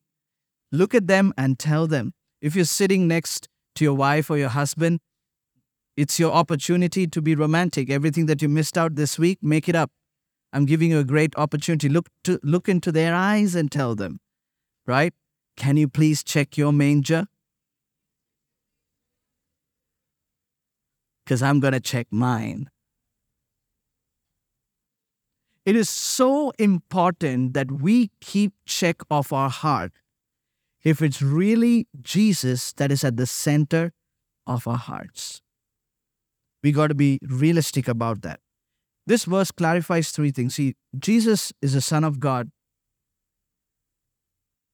Look 0.72 0.94
at 0.94 1.06
them 1.06 1.32
and 1.36 1.58
tell 1.58 1.86
them. 1.86 2.14
If 2.40 2.54
you're 2.54 2.64
sitting 2.64 3.08
next 3.08 3.48
to 3.76 3.84
your 3.84 3.94
wife 3.94 4.30
or 4.30 4.38
your 4.38 4.48
husband, 4.48 5.00
it's 5.96 6.18
your 6.18 6.32
opportunity 6.32 7.06
to 7.06 7.22
be 7.22 7.34
romantic. 7.34 7.90
Everything 7.90 8.26
that 8.26 8.42
you 8.42 8.48
missed 8.48 8.76
out 8.76 8.96
this 8.96 9.18
week, 9.18 9.38
make 9.42 9.68
it 9.68 9.74
up. 9.74 9.90
I'm 10.52 10.64
giving 10.64 10.90
you 10.90 10.98
a 10.98 11.04
great 11.04 11.34
opportunity. 11.36 11.88
Look 11.88 12.08
to 12.24 12.38
look 12.42 12.68
into 12.68 12.92
their 12.92 13.14
eyes 13.14 13.54
and 13.54 13.70
tell 13.70 13.94
them, 13.94 14.20
right? 14.86 15.14
Can 15.56 15.76
you 15.76 15.88
please 15.88 16.22
check 16.22 16.56
your 16.56 16.72
manger? 16.72 17.26
Because 21.24 21.42
I'm 21.42 21.60
going 21.60 21.72
to 21.72 21.80
check 21.80 22.06
mine. 22.10 22.70
It 25.66 25.74
is 25.74 25.90
so 25.90 26.52
important 26.60 27.52
that 27.54 27.72
we 27.72 28.12
keep 28.20 28.52
check 28.66 29.02
of 29.10 29.32
our 29.32 29.50
heart 29.50 29.92
if 30.84 31.02
it's 31.02 31.20
really 31.20 31.88
Jesus 32.00 32.72
that 32.74 32.92
is 32.92 33.02
at 33.02 33.16
the 33.16 33.26
center 33.26 33.92
of 34.46 34.68
our 34.68 34.76
hearts. 34.76 35.42
We 36.62 36.70
got 36.70 36.86
to 36.86 36.94
be 36.94 37.18
realistic 37.20 37.88
about 37.88 38.22
that. 38.22 38.38
This 39.08 39.24
verse 39.24 39.50
clarifies 39.50 40.12
three 40.12 40.30
things. 40.30 40.54
See, 40.54 40.74
Jesus 40.96 41.52
is 41.60 41.72
the 41.72 41.80
Son 41.80 42.04
of 42.04 42.20
God, 42.20 42.50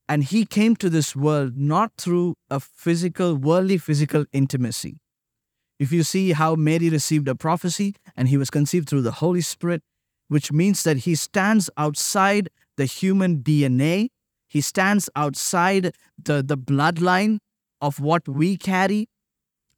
and 0.09 0.25
he 0.25 0.45
came 0.45 0.77
to 0.77 0.91
this 0.91 1.17
world 1.17 1.57
not 1.57 1.93
through 1.97 2.35
a 2.51 2.61
physical, 2.61 3.35
worldly 3.35 3.79
physical 3.79 4.27
intimacy. 4.33 4.99
If 5.79 5.91
you 5.91 6.03
see 6.03 6.33
how 6.33 6.55
Mary 6.55 6.91
received 6.91 7.29
a 7.29 7.35
prophecy 7.35 7.95
and 8.15 8.29
he 8.29 8.37
was 8.37 8.51
conceived 8.51 8.91
through 8.91 9.03
the 9.03 9.13
Holy 9.13 9.41
Spirit, 9.41 9.83
which 10.33 10.51
means 10.51 10.83
that 10.85 10.97
he 10.97 11.15
stands 11.15 11.69
outside 11.77 12.49
the 12.79 12.87
human 12.87 13.43
DNA. 13.43 14.09
He 14.49 14.63
stands 14.63 15.11
outside 15.15 15.95
the, 16.17 16.43
the 16.43 16.57
bloodline 16.57 17.41
of 17.83 18.01
what 18.01 18.27
we 18.27 18.57
carry. 18.57 19.11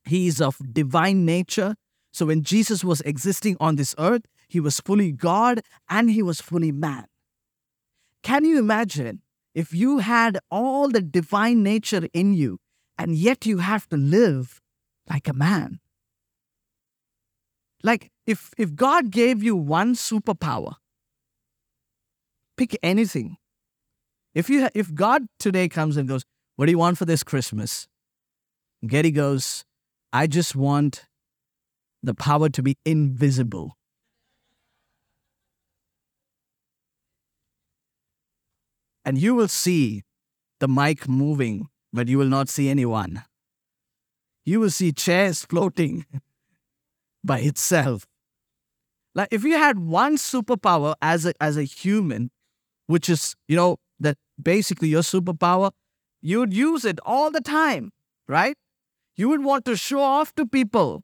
He 0.04 0.28
is 0.28 0.40
of 0.40 0.58
divine 0.72 1.24
nature. 1.24 1.74
So 2.12 2.26
when 2.26 2.44
Jesus 2.44 2.84
was 2.84 3.00
existing 3.00 3.56
on 3.58 3.74
this 3.74 3.96
earth, 3.98 4.26
he 4.46 4.60
was 4.60 4.78
fully 4.78 5.10
God 5.10 5.60
and 5.90 6.08
he 6.08 6.22
was 6.22 6.40
fully 6.40 6.70
man. 6.70 7.06
Can 8.22 8.44
you 8.44 8.56
imagine 8.56 9.22
if 9.56 9.74
you 9.74 9.98
had 9.98 10.38
all 10.52 10.88
the 10.88 11.02
divine 11.02 11.64
nature 11.64 12.06
in 12.12 12.32
you 12.32 12.60
and 12.96 13.16
yet 13.16 13.44
you 13.44 13.58
have 13.58 13.88
to 13.88 13.96
live 13.96 14.60
like 15.10 15.26
a 15.26 15.32
man? 15.32 15.80
Like 17.84 18.10
if 18.26 18.50
if 18.56 18.74
God 18.74 19.10
gave 19.10 19.42
you 19.42 19.54
one 19.54 19.94
superpower, 19.94 20.76
pick 22.56 22.76
anything. 22.82 23.36
If 24.34 24.48
you 24.48 24.68
if 24.74 24.92
God 24.94 25.26
today 25.38 25.68
comes 25.68 25.98
and 25.98 26.08
goes, 26.08 26.24
"What 26.56 26.64
do 26.66 26.72
you 26.72 26.78
want 26.78 26.96
for 26.96 27.04
this 27.04 27.22
Christmas?" 27.22 27.86
Getty 28.86 29.10
goes, 29.10 29.64
"I 30.14 30.26
just 30.26 30.56
want 30.56 31.04
the 32.02 32.14
power 32.14 32.48
to 32.48 32.62
be 32.62 32.78
invisible." 32.86 33.76
And 39.04 39.18
you 39.18 39.34
will 39.34 39.48
see 39.48 40.04
the 40.60 40.68
mic 40.68 41.06
moving, 41.06 41.68
but 41.92 42.08
you 42.08 42.16
will 42.16 42.30
not 42.30 42.48
see 42.48 42.70
anyone. 42.70 43.24
You 44.46 44.60
will 44.60 44.70
see 44.70 44.92
chairs 44.92 45.44
floating 45.44 46.06
by 47.24 47.40
itself. 47.40 48.06
Like 49.14 49.28
if 49.30 49.44
you 49.44 49.56
had 49.56 49.78
one 49.78 50.16
superpower 50.16 50.94
as 51.00 51.24
a 51.26 51.32
as 51.40 51.56
a 51.56 51.62
human, 51.62 52.30
which 52.86 53.08
is, 53.08 53.34
you 53.48 53.56
know, 53.56 53.78
that 54.00 54.16
basically 54.42 54.88
your 54.88 55.02
superpower, 55.02 55.70
you 56.20 56.40
would 56.40 56.52
use 56.52 56.84
it 56.84 56.98
all 57.04 57.30
the 57.30 57.40
time, 57.40 57.90
right? 58.28 58.56
You 59.16 59.28
would 59.28 59.44
want 59.44 59.64
to 59.66 59.76
show 59.76 60.00
off 60.00 60.34
to 60.34 60.46
people. 60.46 61.02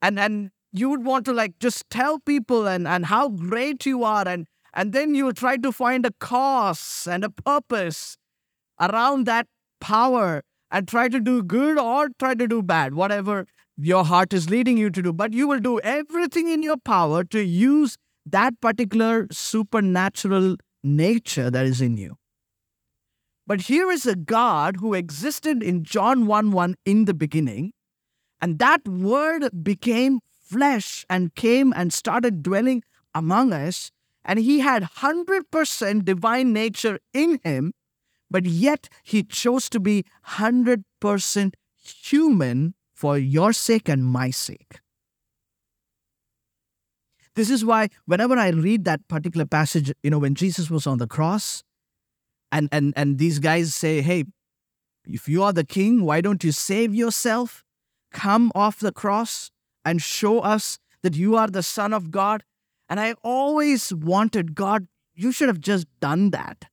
And 0.00 0.18
and 0.18 0.50
you 0.72 0.88
would 0.90 1.04
want 1.04 1.24
to 1.26 1.32
like 1.32 1.58
just 1.58 1.88
tell 1.90 2.20
people 2.20 2.66
and, 2.68 2.86
and 2.86 3.06
how 3.06 3.28
great 3.28 3.86
you 3.86 4.04
are 4.04 4.26
and 4.28 4.46
and 4.74 4.92
then 4.92 5.14
you 5.14 5.32
try 5.32 5.56
to 5.56 5.72
find 5.72 6.04
a 6.04 6.12
cause 6.20 7.08
and 7.10 7.24
a 7.24 7.30
purpose 7.30 8.18
around 8.80 9.26
that 9.26 9.46
power 9.80 10.42
and 10.70 10.86
try 10.86 11.08
to 11.08 11.20
do 11.20 11.42
good 11.42 11.78
or 11.78 12.08
try 12.18 12.34
to 12.34 12.46
do 12.46 12.62
bad, 12.62 12.94
whatever 12.94 13.46
your 13.76 14.04
heart 14.04 14.32
is 14.32 14.48
leading 14.48 14.78
you 14.78 14.90
to 14.90 15.02
do, 15.02 15.12
but 15.12 15.32
you 15.32 15.46
will 15.46 15.60
do 15.60 15.78
everything 15.80 16.48
in 16.48 16.62
your 16.62 16.76
power 16.78 17.24
to 17.24 17.42
use 17.42 17.96
that 18.24 18.60
particular 18.60 19.26
supernatural 19.30 20.56
nature 20.82 21.50
that 21.50 21.66
is 21.66 21.80
in 21.80 21.96
you. 21.96 22.16
But 23.46 23.62
here 23.62 23.90
is 23.90 24.06
a 24.06 24.16
God 24.16 24.76
who 24.78 24.94
existed 24.94 25.62
in 25.62 25.84
John 25.84 26.26
1 26.26 26.50
1 26.50 26.74
in 26.84 27.04
the 27.04 27.14
beginning, 27.14 27.72
and 28.40 28.58
that 28.58 28.86
word 28.88 29.48
became 29.62 30.20
flesh 30.42 31.04
and 31.08 31.34
came 31.34 31.72
and 31.76 31.92
started 31.92 32.42
dwelling 32.42 32.82
among 33.14 33.52
us, 33.52 33.92
and 34.24 34.38
he 34.38 34.60
had 34.60 34.82
100% 34.82 36.04
divine 36.04 36.52
nature 36.52 36.98
in 37.12 37.38
him, 37.44 37.72
but 38.30 38.44
yet 38.44 38.88
he 39.04 39.22
chose 39.22 39.68
to 39.70 39.78
be 39.78 40.04
100% 40.26 41.54
human 41.76 42.74
for 42.96 43.18
your 43.18 43.52
sake 43.52 43.88
and 43.88 44.04
my 44.04 44.30
sake. 44.30 44.80
This 47.34 47.50
is 47.50 47.64
why 47.64 47.90
whenever 48.06 48.36
I 48.36 48.48
read 48.48 48.86
that 48.86 49.06
particular 49.08 49.44
passage, 49.44 49.92
you 50.02 50.10
know, 50.10 50.18
when 50.18 50.34
Jesus 50.34 50.70
was 50.70 50.86
on 50.86 50.96
the 50.96 51.06
cross, 51.06 51.62
and 52.50 52.68
and 52.72 52.94
and 52.96 53.18
these 53.18 53.38
guys 53.38 53.74
say, 53.74 54.00
"Hey, 54.00 54.24
if 55.04 55.28
you 55.28 55.42
are 55.42 55.52
the 55.52 55.64
king, 55.64 56.02
why 56.04 56.22
don't 56.22 56.42
you 56.42 56.52
save 56.52 56.94
yourself? 56.94 57.62
Come 58.12 58.50
off 58.54 58.80
the 58.80 58.92
cross 58.92 59.50
and 59.84 60.00
show 60.00 60.40
us 60.40 60.78
that 61.02 61.14
you 61.14 61.36
are 61.36 61.48
the 61.48 61.62
son 61.62 61.92
of 61.92 62.10
God." 62.10 62.44
And 62.88 62.98
I 62.98 63.14
always 63.22 63.92
wanted 63.92 64.54
God, 64.54 64.86
you 65.14 65.32
should 65.32 65.48
have 65.48 65.60
just 65.60 65.86
done 66.00 66.30
that. 66.30 66.66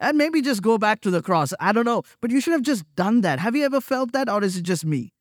And 0.00 0.18
maybe 0.18 0.42
just 0.42 0.62
go 0.62 0.76
back 0.76 1.00
to 1.02 1.10
the 1.10 1.22
cross. 1.22 1.54
I 1.60 1.72
don't 1.72 1.84
know. 1.84 2.02
But 2.20 2.30
you 2.30 2.40
should 2.40 2.52
have 2.52 2.62
just 2.62 2.84
done 2.96 3.20
that. 3.22 3.38
Have 3.38 3.54
you 3.54 3.64
ever 3.64 3.80
felt 3.80 4.12
that, 4.12 4.28
or 4.28 4.42
is 4.42 4.56
it 4.56 4.62
just 4.62 4.84
me? 4.84 5.12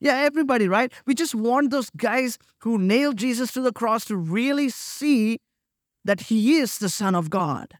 Yeah, 0.00 0.16
everybody, 0.16 0.68
right? 0.68 0.92
We 1.06 1.14
just 1.14 1.34
want 1.34 1.70
those 1.70 1.90
guys 1.90 2.38
who 2.60 2.78
nailed 2.78 3.16
Jesus 3.16 3.52
to 3.52 3.60
the 3.60 3.72
cross 3.72 4.04
to 4.06 4.16
really 4.16 4.68
see 4.68 5.38
that 6.04 6.22
he 6.22 6.56
is 6.56 6.78
the 6.78 6.88
Son 6.88 7.14
of 7.14 7.30
God. 7.30 7.74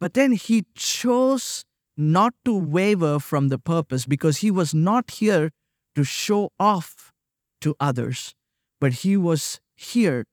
But 0.00 0.14
then 0.14 0.32
he 0.32 0.66
chose 0.74 1.64
not 1.96 2.34
to 2.44 2.56
waver 2.56 3.18
from 3.18 3.48
the 3.48 3.58
purpose 3.58 4.06
because 4.06 4.38
he 4.38 4.50
was 4.50 4.74
not 4.74 5.10
here 5.10 5.50
to 5.94 6.04
show 6.04 6.50
off 6.58 7.12
to 7.60 7.74
others, 7.80 8.34
but 8.80 8.92
he 8.92 9.16
was 9.16 9.60
here 9.74 10.24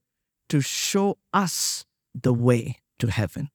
to 0.48 0.60
show 0.60 1.18
us 1.32 1.84
the 2.14 2.32
way 2.32 2.76
to 3.00 3.08
heaven. 3.08 3.50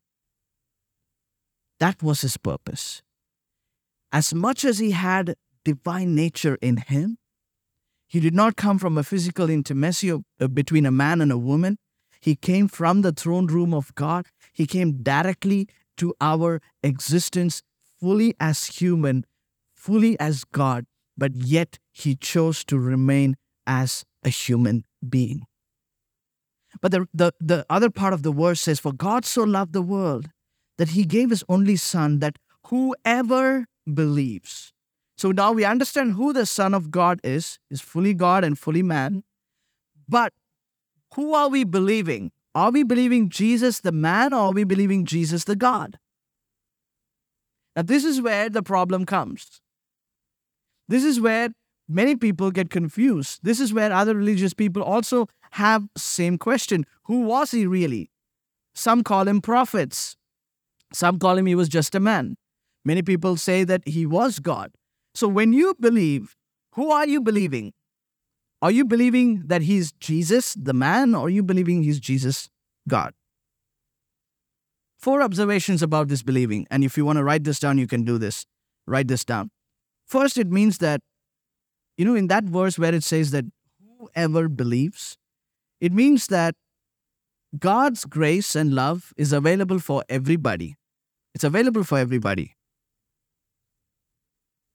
That 1.82 2.04
was 2.04 2.22
his 2.22 2.38
purpose. 2.38 3.02
As 4.12 4.36
much 4.36 4.64
as 4.64 4.78
he 4.78 4.92
had 4.92 5.36
divine 5.66 6.14
nature 6.14 6.60
in 6.62 6.78
him, 6.78 7.18
he 8.08 8.20
did 8.20 8.36
not 8.36 8.56
come 8.56 8.78
from 8.78 9.00
a 9.00 9.04
physical 9.04 9.50
intimacy 9.50 10.12
uh, 10.12 10.48
between 10.48 10.86
a 10.86 10.92
man 10.92 11.22
and 11.22 11.32
a 11.32 11.40
woman. 11.40 11.80
He 12.20 12.36
came 12.36 12.68
from 12.68 13.02
the 13.02 13.12
throne 13.12 13.48
room 13.48 13.74
of 13.74 13.96
God. 13.96 14.28
He 14.54 14.68
came 14.68 15.02
directly 15.02 15.68
to 15.98 16.14
our 16.22 16.62
existence, 16.84 17.64
fully 18.00 18.36
as 18.40 18.66
human, 18.66 19.26
fully 19.74 20.20
as 20.20 20.44
God, 20.44 20.86
but 21.18 21.34
yet 21.36 21.80
he 21.92 22.16
chose 22.16 22.64
to 22.66 22.78
remain 22.78 23.38
as 23.66 24.06
a 24.24 24.30
human 24.30 24.86
being. 25.10 25.48
But 26.80 26.92
the, 26.92 27.08
the, 27.12 27.34
the 27.40 27.66
other 27.72 27.90
part 27.90 28.14
of 28.14 28.22
the 28.22 28.32
verse 28.32 28.62
says, 28.62 28.80
For 28.80 28.94
God 28.94 29.26
so 29.26 29.42
loved 29.44 29.74
the 29.74 29.82
world 29.82 30.30
that 30.78 30.90
he 30.90 31.04
gave 31.06 31.30
his 31.30 31.44
only 31.50 31.75
Son, 31.75 32.20
that 32.20 32.38
whoever 32.68 33.66
believes. 33.92 34.74
So 35.18 35.32
now 35.32 35.51
we 35.51 35.66
understand 35.66 36.13
who 36.13 36.34
the 36.34 36.46
Son 36.46 36.74
of 36.74 36.90
God 36.90 37.20
is, 37.24 37.60
is 37.70 37.82
fully 37.82 38.13
God 38.13 38.44
and 38.44 38.58
fully 38.58 38.82
man. 38.82 39.24
But 40.08 40.34
who 41.13 41.34
are 41.34 41.50
we 41.50 41.63
believing? 41.63 42.32
Are 42.56 42.72
we 42.72 42.84
believing 42.84 43.30
Jesus 43.30 43.80
the 43.80 43.92
man 43.92 44.34
or 44.34 44.40
are 44.40 44.51
we 44.51 44.63
believing 44.63 45.06
Jesus 45.06 45.44
the 45.44 45.56
God? 45.56 46.00
Now, 47.75 47.84
this 47.84 48.04
is 48.04 48.22
where 48.22 48.50
the 48.50 48.63
problem 48.63 49.06
comes. 49.06 49.62
This 50.88 51.04
is 51.04 51.22
where 51.22 51.50
many 51.88 52.16
people 52.16 52.51
get 52.51 52.70
confused. 52.70 53.40
This 53.44 53.60
is 53.60 53.74
where 53.74 53.94
other 53.94 54.16
religious 54.16 54.54
people 54.54 54.84
also 54.84 55.28
have 55.51 55.88
same 55.96 56.38
question. 56.38 56.86
Who 57.04 57.22
was 57.22 57.51
he 57.51 57.66
really? 57.66 58.12
Some 58.74 59.04
call 59.04 59.28
him 59.28 59.42
prophets. 59.42 60.18
Some 60.94 61.20
call 61.20 61.38
him 61.38 61.46
he 61.46 61.56
was 61.56 61.70
just 61.70 61.96
a 61.96 62.00
man. 62.00 62.36
Many 62.84 63.02
people 63.02 63.38
say 63.38 63.64
that 63.64 63.88
he 63.88 64.06
was 64.06 64.40
God. 64.40 64.72
So 65.14 65.28
when 65.28 65.54
you 65.54 65.76
believe, 65.80 66.36
who 66.74 66.92
are 66.92 67.08
you 67.08 67.22
believing? 67.22 67.74
Are 68.62 68.72
you 68.72 68.86
believing 68.86 69.44
that 69.48 69.64
he's 69.64 69.92
Jesus, 69.94 70.54
the 70.54 70.74
man, 70.74 71.16
or 71.16 71.28
are 71.28 71.30
you 71.30 71.44
believing 71.44 71.84
he's 71.84 72.00
Jesus, 72.00 72.50
God? 72.88 73.14
Four 75.00 75.22
observations 75.22 75.82
about 75.82 76.10
this 76.10 76.22
believing. 76.22 76.68
And 76.70 76.84
if 76.84 76.96
you 76.96 77.06
want 77.06 77.18
to 77.18 77.24
write 77.24 77.44
this 77.44 77.60
down, 77.60 77.78
you 77.78 77.88
can 77.88 78.04
do 78.04 78.18
this. 78.18 78.46
Write 78.86 79.08
this 79.08 79.26
down. 79.26 79.50
First, 80.06 80.38
it 80.38 80.48
means 80.48 80.78
that 80.78 81.02
you 81.98 82.06
know, 82.06 82.16
in 82.16 82.28
that 82.28 82.46
verse 82.46 82.80
where 82.80 82.96
it 82.96 83.04
says 83.04 83.30
that 83.30 83.46
whoever 84.00 84.50
believes, 84.50 85.18
it 85.80 85.94
means 85.94 86.28
that 86.28 86.56
God's 87.60 88.06
grace 88.06 88.56
and 88.56 88.74
love 88.74 89.14
is 89.18 89.32
available 89.32 89.78
for 89.78 90.04
everybody. 90.10 90.78
It's 91.34 91.44
available 91.44 91.84
for 91.84 91.98
everybody. 91.98 92.56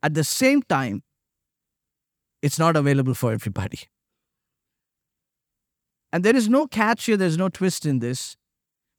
At 0.02 0.14
the 0.14 0.24
same 0.24 0.62
time, 0.62 1.02
it's 2.42 2.58
not 2.58 2.76
available 2.76 3.14
for 3.14 3.32
everybody. 3.32 3.80
And 6.12 6.24
there 6.24 6.36
is 6.36 6.48
no 6.48 6.66
catch 6.66 7.06
here, 7.06 7.16
there's 7.16 7.36
no 7.36 7.48
twist 7.48 7.84
in 7.84 7.98
this. 7.98 8.36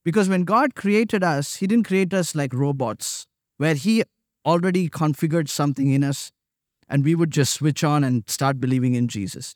Because 0.04 0.30
when 0.30 0.44
God 0.44 0.76
created 0.76 1.24
us, 1.24 1.56
He 1.56 1.68
didn't 1.68 1.88
create 1.88 2.14
us 2.14 2.36
like 2.36 2.54
robots, 2.54 3.28
where 3.58 3.74
He 3.74 4.04
already 4.46 4.90
configured 4.90 5.50
something 5.50 5.92
in 5.92 6.04
us 6.04 6.32
and 6.90 7.04
we 7.04 7.16
would 7.16 7.32
just 7.32 7.54
switch 7.54 7.84
on 7.84 8.04
and 8.04 8.24
start 8.28 8.60
believing 8.60 8.96
in 8.96 9.08
Jesus. 9.08 9.56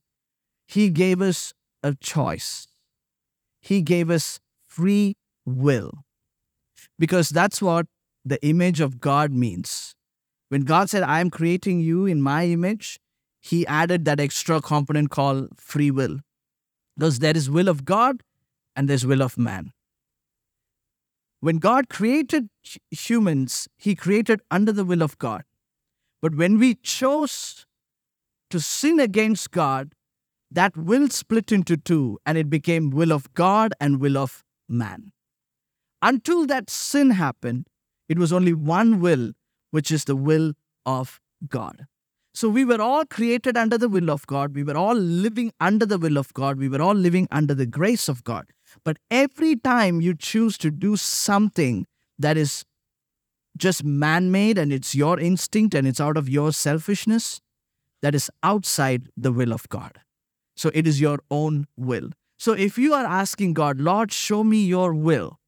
He 0.67 0.89
gave 0.89 1.21
us 1.21 1.53
a 1.83 1.95
choice, 1.95 2.67
He 3.61 3.81
gave 3.81 4.09
us 4.09 4.39
free 4.67 5.15
will. 5.45 6.03
Because 6.97 7.29
that's 7.29 7.61
what 7.61 7.87
the 8.23 8.43
image 8.45 8.79
of 8.79 8.99
God 8.99 9.31
means. 9.31 9.95
When 10.49 10.61
God 10.61 10.89
said, 10.89 11.03
I 11.03 11.21
am 11.21 11.29
creating 11.29 11.79
you 11.79 12.05
in 12.05 12.21
my 12.21 12.45
image, 12.45 12.99
He 13.39 13.65
added 13.67 14.05
that 14.05 14.19
extra 14.19 14.61
component 14.61 15.09
called 15.09 15.49
free 15.57 15.91
will. 15.91 16.19
Because 16.97 17.19
there 17.19 17.35
is 17.35 17.49
will 17.49 17.69
of 17.69 17.85
God 17.85 18.21
and 18.75 18.89
there's 18.89 19.05
will 19.05 19.21
of 19.21 19.37
man. 19.37 19.71
When 21.39 21.57
God 21.57 21.89
created 21.89 22.49
humans, 22.91 23.67
He 23.77 23.95
created 23.95 24.41
under 24.51 24.71
the 24.71 24.85
will 24.85 25.01
of 25.01 25.17
God. 25.17 25.43
But 26.21 26.35
when 26.35 26.59
we 26.59 26.75
chose 26.75 27.65
to 28.51 28.59
sin 28.59 28.99
against 28.99 29.51
God, 29.51 29.93
that 30.51 30.75
will 30.75 31.09
split 31.09 31.51
into 31.51 31.77
two 31.77 32.19
and 32.25 32.37
it 32.37 32.49
became 32.49 32.89
will 32.91 33.11
of 33.13 33.33
God 33.33 33.73
and 33.79 33.99
will 33.99 34.17
of 34.17 34.43
man. 34.67 35.13
Until 36.01 36.45
that 36.47 36.69
sin 36.69 37.11
happened, 37.11 37.67
it 38.11 38.19
was 38.19 38.33
only 38.33 38.53
one 38.53 38.99
will, 38.99 39.31
which 39.71 39.89
is 39.89 40.03
the 40.03 40.17
will 40.17 40.51
of 40.85 41.21
God. 41.47 41.85
So 42.33 42.49
we 42.49 42.65
were 42.65 42.81
all 42.81 43.05
created 43.05 43.55
under 43.55 43.77
the 43.77 43.87
will 43.87 44.11
of 44.11 44.27
God. 44.27 44.53
We 44.53 44.63
were 44.63 44.75
all 44.75 44.95
living 44.95 45.53
under 45.61 45.85
the 45.85 45.97
will 45.97 46.17
of 46.17 46.33
God. 46.33 46.57
We 46.57 46.67
were 46.67 46.81
all 46.81 46.93
living 46.93 47.29
under 47.31 47.53
the 47.53 47.65
grace 47.65 48.09
of 48.09 48.25
God. 48.25 48.47
But 48.83 48.97
every 49.09 49.55
time 49.55 50.01
you 50.01 50.13
choose 50.13 50.57
to 50.57 50.71
do 50.71 50.97
something 50.97 51.87
that 52.19 52.35
is 52.35 52.65
just 53.57 53.85
man 53.85 54.29
made 54.29 54.57
and 54.57 54.73
it's 54.73 54.93
your 54.93 55.17
instinct 55.17 55.73
and 55.73 55.87
it's 55.87 56.01
out 56.01 56.17
of 56.17 56.27
your 56.27 56.51
selfishness, 56.51 57.39
that 58.01 58.13
is 58.13 58.29
outside 58.43 59.07
the 59.15 59.31
will 59.31 59.53
of 59.53 59.69
God. 59.69 60.01
So 60.57 60.69
it 60.73 60.85
is 60.85 60.99
your 60.99 61.19
own 61.29 61.67
will. 61.77 62.09
So 62.37 62.51
if 62.51 62.77
you 62.77 62.93
are 62.93 63.05
asking 63.05 63.53
God, 63.53 63.79
Lord, 63.79 64.11
show 64.11 64.43
me 64.43 64.65
your 64.65 64.93
will, 64.93 65.39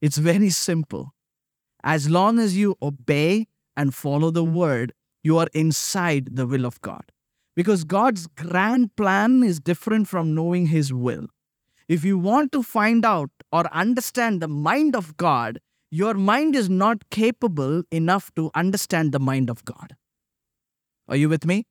it's 0.00 0.18
very 0.18 0.50
simple. 0.50 1.12
As 1.84 2.08
long 2.08 2.38
as 2.38 2.56
you 2.56 2.76
obey 2.80 3.48
and 3.76 3.94
follow 3.94 4.30
the 4.30 4.44
mm. 4.44 4.52
word, 4.52 4.92
you 5.22 5.38
are 5.38 5.48
inside 5.54 6.36
the 6.36 6.46
will 6.46 6.64
of 6.64 6.80
God. 6.80 7.12
Because 7.54 7.84
God's 7.84 8.26
grand 8.26 8.96
plan 8.96 9.42
is 9.42 9.60
different 9.60 10.08
from 10.08 10.34
knowing 10.34 10.66
his 10.66 10.92
will. 10.92 11.26
If 11.88 12.04
you 12.04 12.18
want 12.18 12.52
to 12.52 12.62
find 12.62 13.04
out 13.04 13.30
or 13.50 13.72
understand 13.72 14.40
the 14.40 14.48
mind 14.48 14.96
of 14.96 15.16
God, 15.16 15.60
your 15.90 16.14
mind 16.14 16.56
is 16.56 16.70
not 16.70 17.10
capable 17.10 17.82
enough 17.90 18.32
to 18.36 18.50
understand 18.54 19.12
the 19.12 19.20
mind 19.20 19.50
of 19.50 19.64
God. 19.64 19.94
Are 21.06 21.16
you 21.16 21.28
with 21.28 21.44
me? 21.44 21.66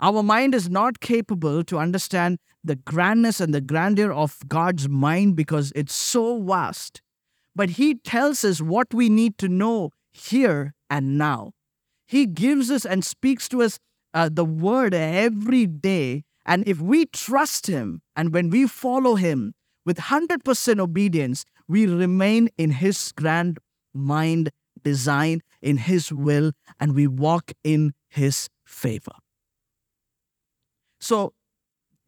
Our 0.00 0.22
mind 0.22 0.54
is 0.54 0.70
not 0.70 1.00
capable 1.00 1.62
to 1.64 1.78
understand 1.78 2.38
the 2.64 2.76
grandness 2.76 3.40
and 3.40 3.52
the 3.52 3.60
grandeur 3.60 4.12
of 4.12 4.38
God's 4.48 4.88
mind 4.88 5.36
because 5.36 5.72
it's 5.76 5.94
so 5.94 6.40
vast. 6.42 7.01
But 7.54 7.70
He 7.70 7.94
tells 7.94 8.44
us 8.44 8.60
what 8.60 8.92
we 8.94 9.08
need 9.08 9.38
to 9.38 9.48
know 9.48 9.90
here 10.12 10.74
and 10.88 11.18
now. 11.18 11.52
He 12.06 12.26
gives 12.26 12.70
us 12.70 12.84
and 12.84 13.04
speaks 13.04 13.48
to 13.50 13.62
us 13.62 13.78
uh, 14.14 14.28
the 14.32 14.44
word 14.44 14.94
every 14.94 15.66
day. 15.66 16.24
And 16.44 16.66
if 16.66 16.80
we 16.80 17.06
trust 17.06 17.66
Him 17.66 18.02
and 18.16 18.32
when 18.32 18.50
we 18.50 18.66
follow 18.66 19.14
Him 19.14 19.54
with 19.84 19.98
100% 19.98 20.80
obedience, 20.80 21.44
we 21.68 21.86
remain 21.86 22.48
in 22.58 22.72
His 22.72 23.12
grand 23.12 23.58
mind 23.94 24.50
design, 24.82 25.40
in 25.60 25.76
His 25.78 26.12
will, 26.12 26.52
and 26.80 26.94
we 26.94 27.06
walk 27.06 27.52
in 27.62 27.92
His 28.08 28.48
favor. 28.66 29.12
So, 31.00 31.32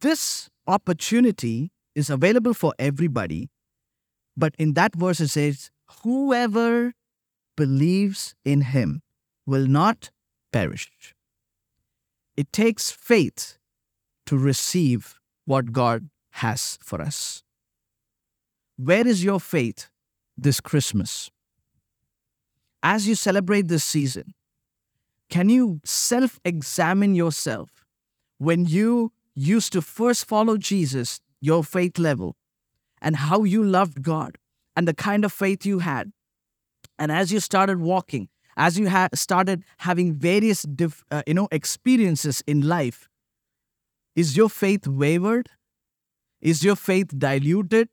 this 0.01 0.49
opportunity 0.67 1.71
is 1.95 2.11
available 2.11 2.55
for 2.55 2.75
everybody, 2.79 3.49
but 4.37 4.55
in 4.59 4.75
that 4.75 4.95
verse 4.95 5.21
it 5.21 5.29
says, 5.29 5.71
Whoever 6.03 6.93
believes 7.57 8.35
in 8.45 8.63
Him 8.63 9.03
will 9.47 9.67
not 9.67 10.11
perish. 10.53 11.15
It 12.37 12.53
takes 12.53 12.91
faith 12.91 13.59
to 14.27 14.37
receive 14.37 15.19
what 15.45 15.73
God 15.73 16.09
has 16.33 16.79
for 16.83 17.01
us. 17.01 17.43
Where 18.77 19.07
is 19.07 19.23
your 19.23 19.39
faith 19.39 19.89
this 20.37 20.61
Christmas? 20.61 21.31
As 22.83 23.07
you 23.07 23.15
celebrate 23.15 23.69
this 23.69 23.85
season, 23.85 24.35
can 25.31 25.49
you 25.49 25.81
self 25.85 26.41
examine 26.45 27.15
yourself 27.15 27.85
when 28.39 28.67
you 28.67 29.13
used 29.35 29.73
to 29.73 29.83
first 29.83 30.27
follow 30.27 30.57
Jesus, 30.57 31.21
your 31.41 31.65
faith 31.65 31.99
level, 31.99 32.37
and 33.05 33.15
how 33.15 33.45
you 33.45 33.63
loved 33.63 34.03
God 34.03 34.39
and 34.75 34.89
the 34.89 34.95
kind 34.95 35.25
of 35.25 35.33
faith 35.33 35.65
you 35.65 35.79
had? 35.81 36.13
And 36.99 37.13
as 37.13 37.31
you 37.31 37.39
started 37.39 37.79
walking, 37.79 38.29
as 38.57 38.79
you 38.79 38.89
ha- 38.89 39.11
started 39.15 39.63
having 39.79 40.15
various 40.15 40.67
uh, 41.11 41.23
you 41.27 41.35
know 41.35 41.49
experiences 41.53 42.43
in 42.47 42.67
life, 42.67 43.09
is 44.17 44.37
your 44.37 44.49
faith 44.49 44.87
wavered? 44.89 45.51
Is 46.41 46.65
your 46.65 46.77
faith 46.77 47.17
diluted? 47.17 47.89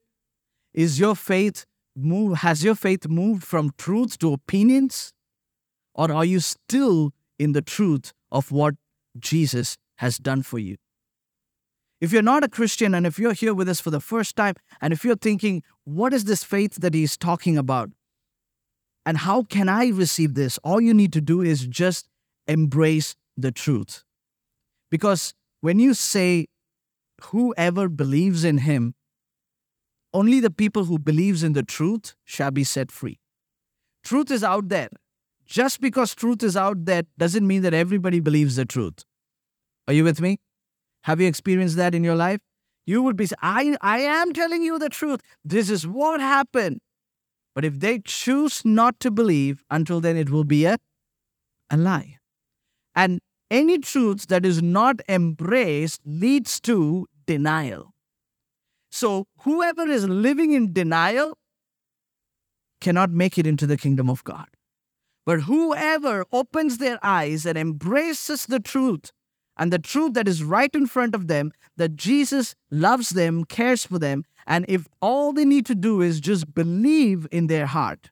Is 0.74 1.00
your 1.00 1.16
faith 1.16 1.66
move 1.96 2.38
has 2.38 2.64
your 2.64 2.76
faith 2.76 3.08
moved 3.08 3.44
from 3.44 3.72
truth 3.78 4.18
to 4.20 4.34
opinions? 4.34 5.14
Or 5.94 6.12
are 6.12 6.26
you 6.26 6.40
still 6.40 7.12
in 7.38 7.52
the 7.52 7.62
truth 7.62 8.14
of 8.32 8.52
what 8.52 8.76
Jesus 9.20 9.78
has 9.98 10.18
done 10.18 10.42
for 10.42 10.60
you? 10.60 10.78
If 12.02 12.12
you're 12.12 12.24
not 12.24 12.44
a 12.44 12.50
Christian 12.50 12.96
and 12.96 13.06
if 13.06 13.20
you're 13.20 13.34
here 13.34 13.54
with 13.54 13.70
us 13.70 13.80
for 13.80 13.92
the 13.92 14.00
first 14.00 14.36
time, 14.36 14.56
and 14.82 14.92
if 14.92 15.06
you're 15.06 15.16
thinking, 15.16 15.62
what 15.84 16.14
is 16.14 16.24
this 16.24 16.44
faith 16.44 16.76
that 16.82 16.96
he's 16.96 17.16
talking 17.16 17.58
about? 17.58 17.92
And 19.06 19.20
how 19.20 19.44
can 19.44 19.70
I 19.70 19.90
receive 19.90 20.34
this? 20.34 20.58
All 20.64 20.82
you 20.82 20.96
need 20.96 21.14
to 21.14 21.22
do 21.22 21.42
is 21.42 21.68
just 21.68 22.10
embrace 22.48 23.16
the 23.38 23.52
truth. 23.52 24.04
Because 24.90 25.36
when 25.62 25.80
you 25.80 25.94
say, 25.94 26.48
whoever 27.26 27.88
believes 27.88 28.44
in 28.44 28.60
him, 28.60 28.96
only 30.14 30.40
the 30.40 30.52
people 30.52 30.86
who 30.86 30.98
believes 30.98 31.44
in 31.44 31.54
the 31.54 31.64
truth 31.64 32.16
shall 32.26 32.52
be 32.52 32.64
set 32.64 32.92
free. 32.92 33.20
Truth 34.04 34.32
is 34.32 34.44
out 34.44 34.70
there. 34.70 34.90
Just 35.46 35.82
because 35.82 36.16
truth 36.16 36.42
is 36.44 36.58
out 36.58 36.86
there 36.86 37.04
doesn't 37.18 37.46
mean 37.46 37.62
that 37.62 37.74
everybody 37.74 38.20
believes 38.20 38.56
the 38.56 38.66
truth. 38.66 39.06
Are 39.88 39.94
you 39.94 40.04
with 40.04 40.20
me? 40.20 40.40
Have 41.04 41.20
you 41.22 41.28
experienced 41.28 41.78
that 41.78 41.96
in 41.96 42.04
your 42.04 42.16
life? 42.16 42.40
You 42.86 43.04
would 43.04 43.16
be, 43.16 43.28
I, 43.42 43.78
I 43.82 44.00
am 44.00 44.34
telling 44.34 44.64
you 44.64 44.80
the 44.80 44.90
truth. 44.90 45.22
This 45.44 45.70
is 45.70 45.88
what 45.88 46.20
happened. 46.20 46.80
But 47.54 47.66
if 47.66 47.80
they 47.80 48.00
choose 48.00 48.64
not 48.64 49.00
to 49.02 49.12
believe, 49.12 49.64
until 49.70 50.00
then 50.00 50.18
it 50.18 50.30
will 50.30 50.44
be 50.44 50.66
a, 50.66 50.78
a 51.70 51.78
lie. 51.78 52.18
And 52.96 53.20
any 53.50 53.80
truth 53.80 54.28
that 54.28 54.46
is 54.46 54.62
not 54.62 55.02
embraced 55.10 56.02
leads 56.06 56.60
to 56.62 57.08
denial. 57.26 57.92
So 58.92 59.26
whoever 59.40 59.88
is 59.88 60.08
living 60.08 60.54
in 60.54 60.74
denial 60.74 61.38
cannot 62.80 63.12
make 63.12 63.38
it 63.38 63.48
into 63.48 63.68
the 63.68 63.78
kingdom 63.78 64.10
of 64.10 64.24
God. 64.24 64.48
But 65.26 65.42
whoever 65.42 66.26
opens 66.32 66.78
their 66.78 67.00
eyes 67.04 67.46
and 67.46 67.58
embraces 67.58 68.48
the 68.48 68.60
truth 68.60 69.12
and 69.58 69.72
the 69.72 69.80
truth 69.80 70.14
that 70.14 70.28
is 70.28 70.44
right 70.44 70.74
in 70.74 70.88
front 70.88 71.14
of 71.14 71.28
them 71.28 71.52
that 71.78 71.96
Jesus 71.96 72.56
loves 72.70 73.10
them, 73.10 73.44
cares 73.44 73.86
for 73.86 74.00
them, 74.00 74.24
and 74.48 74.66
if 74.68 74.88
all 75.02 75.34
they 75.34 75.46
need 75.46 75.66
to 75.68 75.76
do 75.76 76.02
is 76.02 76.20
just 76.20 76.54
believe 76.54 77.28
in 77.32 77.48
their 77.48 77.66
heart, 77.66 78.12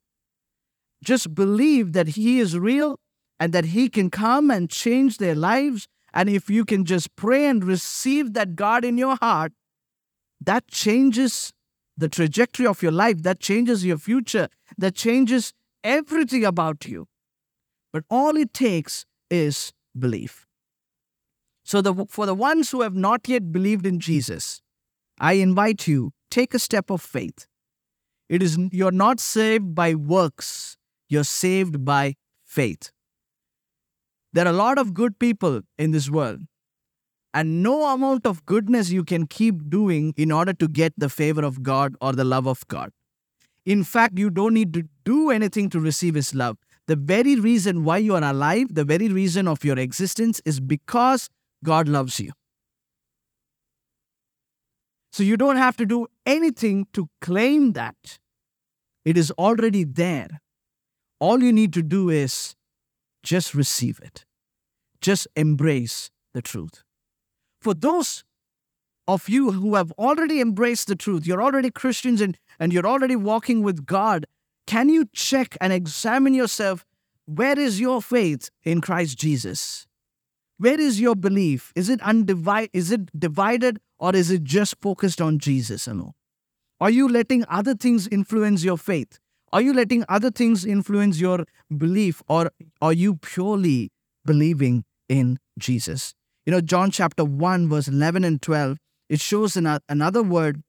just 1.03 1.33
believe 1.33 1.93
that 1.93 2.09
He 2.09 2.39
is 2.39 2.57
real 2.57 2.99
and 3.39 3.53
that 3.53 3.65
He 3.65 3.89
can 3.89 4.09
come 4.09 4.51
and 4.51 4.69
change 4.69 5.17
their 5.17 5.35
lives. 5.35 5.87
And 6.13 6.29
if 6.29 6.49
you 6.49 6.65
can 6.65 6.85
just 6.85 7.15
pray 7.15 7.45
and 7.45 7.63
receive 7.63 8.33
that 8.33 8.55
God 8.55 8.83
in 8.83 8.97
your 8.97 9.15
heart, 9.15 9.53
that 10.41 10.67
changes 10.67 11.53
the 11.97 12.09
trajectory 12.09 12.65
of 12.65 12.81
your 12.81 12.91
life, 12.91 13.23
that 13.23 13.39
changes 13.39 13.85
your 13.85 13.97
future, 13.97 14.49
that 14.77 14.95
changes 14.95 15.53
everything 15.83 16.45
about 16.45 16.85
you. 16.85 17.07
But 17.91 18.03
all 18.09 18.37
it 18.37 18.53
takes 18.53 19.05
is 19.29 19.73
belief. 19.97 20.48
So, 21.69 21.81
the, 21.83 22.07
for 22.09 22.25
the 22.25 22.33
ones 22.33 22.71
who 22.71 22.81
have 22.81 22.95
not 22.95 23.29
yet 23.29 23.51
believed 23.51 23.85
in 23.85 23.99
Jesus, 23.99 24.59
I 25.19 25.33
invite 25.33 25.87
you 25.87 26.13
take 26.31 26.55
a 26.55 26.57
step 26.57 26.89
of 26.89 26.99
faith. 26.99 27.45
It 28.27 28.41
is 28.41 28.57
you're 28.71 28.91
not 28.91 29.19
saved 29.19 29.75
by 29.75 29.93
works, 29.93 30.77
you're 31.09 31.23
saved 31.23 31.85
by 31.85 32.15
faith. 32.43 32.89
There 34.33 34.47
are 34.47 34.49
a 34.49 34.61
lot 34.65 34.79
of 34.79 34.95
good 34.95 35.19
people 35.19 35.61
in 35.77 35.91
this 35.91 36.09
world, 36.09 36.39
and 37.35 37.61
no 37.61 37.93
amount 37.93 38.25
of 38.25 38.47
goodness 38.47 38.89
you 38.89 39.03
can 39.03 39.27
keep 39.27 39.69
doing 39.69 40.15
in 40.17 40.31
order 40.31 40.53
to 40.53 40.67
get 40.67 40.93
the 40.97 41.07
favor 41.07 41.43
of 41.43 41.61
God 41.61 41.95
or 42.01 42.13
the 42.13 42.23
love 42.23 42.47
of 42.47 42.67
God. 42.67 42.89
In 43.63 43.83
fact, 43.83 44.17
you 44.17 44.31
don't 44.31 44.55
need 44.55 44.73
to 44.73 44.85
do 45.05 45.29
anything 45.29 45.69
to 45.69 45.79
receive 45.79 46.15
His 46.15 46.33
love. 46.33 46.57
The 46.87 46.95
very 46.95 47.35
reason 47.35 47.83
why 47.83 47.99
you 47.99 48.15
are 48.15 48.23
alive, 48.23 48.73
the 48.73 48.85
very 48.85 49.09
reason 49.09 49.47
of 49.47 49.63
your 49.63 49.77
existence 49.77 50.41
is 50.45 50.59
because 50.59 51.29
God 51.63 51.87
loves 51.87 52.19
you. 52.19 52.31
So 55.11 55.23
you 55.23 55.37
don't 55.37 55.57
have 55.57 55.75
to 55.77 55.85
do 55.85 56.07
anything 56.25 56.87
to 56.93 57.09
claim 57.19 57.73
that. 57.73 58.19
It 59.05 59.17
is 59.17 59.31
already 59.31 59.83
there. 59.83 60.41
All 61.19 61.43
you 61.43 61.51
need 61.51 61.73
to 61.73 61.81
do 61.81 62.09
is 62.09 62.55
just 63.23 63.53
receive 63.53 63.99
it, 64.03 64.25
just 65.01 65.27
embrace 65.35 66.09
the 66.33 66.41
truth. 66.41 66.83
For 67.61 67.73
those 67.73 68.23
of 69.07 69.27
you 69.27 69.51
who 69.51 69.75
have 69.75 69.91
already 69.93 70.39
embraced 70.39 70.87
the 70.87 70.95
truth, 70.95 71.25
you're 71.25 71.41
already 71.41 71.71
Christians 71.71 72.21
and, 72.21 72.37
and 72.59 72.71
you're 72.71 72.87
already 72.87 73.15
walking 73.15 73.63
with 73.63 73.85
God, 73.85 74.25
can 74.67 74.87
you 74.87 75.05
check 75.13 75.57
and 75.59 75.73
examine 75.73 76.33
yourself? 76.33 76.85
Where 77.25 77.59
is 77.59 77.79
your 77.79 78.01
faith 78.01 78.49
in 78.63 78.81
Christ 78.81 79.17
Jesus? 79.17 79.87
Where 80.59 80.79
is 80.79 80.99
your 80.99 81.15
belief? 81.15 81.71
Is 81.75 81.89
it 81.89 82.01
undivided? 82.01 82.69
Is 82.73 82.91
it 82.91 83.17
divided 83.17 83.79
or 83.97 84.13
is 84.13 84.29
it 84.29 84.43
just 84.43 84.75
focused 84.81 85.21
on 85.21 85.39
Jesus 85.39 85.87
alone? 85.87 86.11
Are 86.81 86.89
you 86.89 87.07
letting 87.07 87.45
other 87.49 87.73
things 87.73 88.07
influence 88.07 88.63
your 88.63 88.77
faith? 88.77 89.19
Are 89.53 89.61
you 89.61 89.73
letting 89.73 90.03
other 90.09 90.29
things 90.29 90.65
influence 90.65 91.19
your 91.19 91.45
belief 91.75 92.21
or 92.27 92.51
are 92.81 92.93
you 92.93 93.15
purely 93.15 93.91
believing 94.25 94.83
in 95.07 95.39
Jesus? 95.57 96.13
You 96.45 96.51
know, 96.51 96.61
John 96.61 96.91
chapter 96.91 97.23
1, 97.23 97.69
verse 97.69 97.87
11 97.87 98.25
and 98.25 98.41
12, 98.41 98.77
it 99.07 99.21
shows 99.21 99.55
another 99.55 100.21
word. 100.21 100.61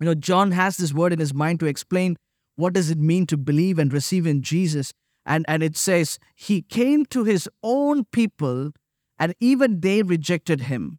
You 0.00 0.06
know, 0.06 0.14
John 0.14 0.50
has 0.50 0.76
this 0.76 0.92
word 0.92 1.12
in 1.12 1.20
his 1.20 1.32
mind 1.32 1.60
to 1.60 1.66
explain 1.66 2.16
what 2.56 2.72
does 2.72 2.90
it 2.90 2.98
mean 2.98 3.26
to 3.26 3.36
believe 3.36 3.78
and 3.78 3.92
receive 3.92 4.26
in 4.26 4.42
Jesus. 4.42 4.92
And, 5.24 5.44
and 5.48 5.62
it 5.62 5.76
says, 5.76 6.18
He 6.34 6.62
came 6.62 7.06
to 7.06 7.24
His 7.24 7.48
own 7.62 8.04
people, 8.06 8.72
and 9.22 9.36
even 9.38 9.78
they 9.82 10.02
rejected 10.02 10.62
Him. 10.62 10.98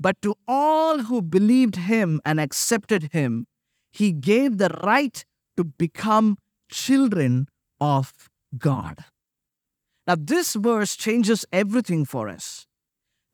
But 0.00 0.20
to 0.22 0.34
all 0.48 1.04
who 1.04 1.22
believed 1.22 1.76
Him 1.76 2.20
and 2.24 2.40
accepted 2.40 3.10
Him, 3.12 3.46
He 3.92 4.10
gave 4.10 4.58
the 4.58 4.76
right 4.82 5.24
to 5.56 5.62
become 5.62 6.36
children 6.68 7.46
of 7.80 8.12
God. 8.58 9.04
Now, 10.08 10.16
this 10.18 10.54
verse 10.54 10.96
changes 10.96 11.46
everything 11.52 12.04
for 12.04 12.28
us. 12.28 12.66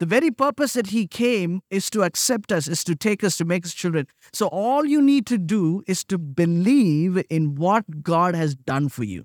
The 0.00 0.04
very 0.04 0.30
purpose 0.30 0.74
that 0.74 0.88
He 0.88 1.06
came 1.06 1.62
is 1.70 1.88
to 1.88 2.02
accept 2.02 2.52
us, 2.52 2.68
is 2.68 2.84
to 2.84 2.94
take 2.94 3.24
us, 3.24 3.38
to 3.38 3.46
make 3.46 3.64
us 3.64 3.72
children. 3.72 4.06
So, 4.34 4.48
all 4.48 4.84
you 4.84 5.00
need 5.00 5.24
to 5.28 5.38
do 5.38 5.82
is 5.86 6.04
to 6.04 6.18
believe 6.18 7.24
in 7.30 7.54
what 7.54 8.02
God 8.02 8.34
has 8.34 8.54
done 8.54 8.90
for 8.90 9.04
you. 9.04 9.24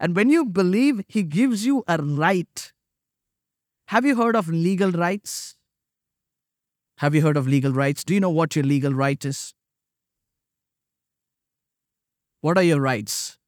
And 0.00 0.16
when 0.16 0.30
you 0.30 0.46
believe, 0.46 1.04
He 1.06 1.22
gives 1.22 1.66
you 1.66 1.84
a 1.86 1.98
right. 1.98 2.72
Have 3.88 4.04
you 4.04 4.16
heard 4.16 4.34
of 4.34 4.48
legal 4.48 4.90
rights? 4.90 5.54
Have 6.98 7.14
you 7.14 7.22
heard 7.22 7.36
of 7.36 7.46
legal 7.46 7.72
rights? 7.72 8.02
Do 8.02 8.14
you 8.14 8.20
know 8.20 8.30
what 8.30 8.56
your 8.56 8.64
legal 8.64 8.92
right 8.92 9.24
is? 9.24 9.54
What 12.40 12.58
are 12.58 12.64
your 12.64 12.80
rights? 12.80 13.38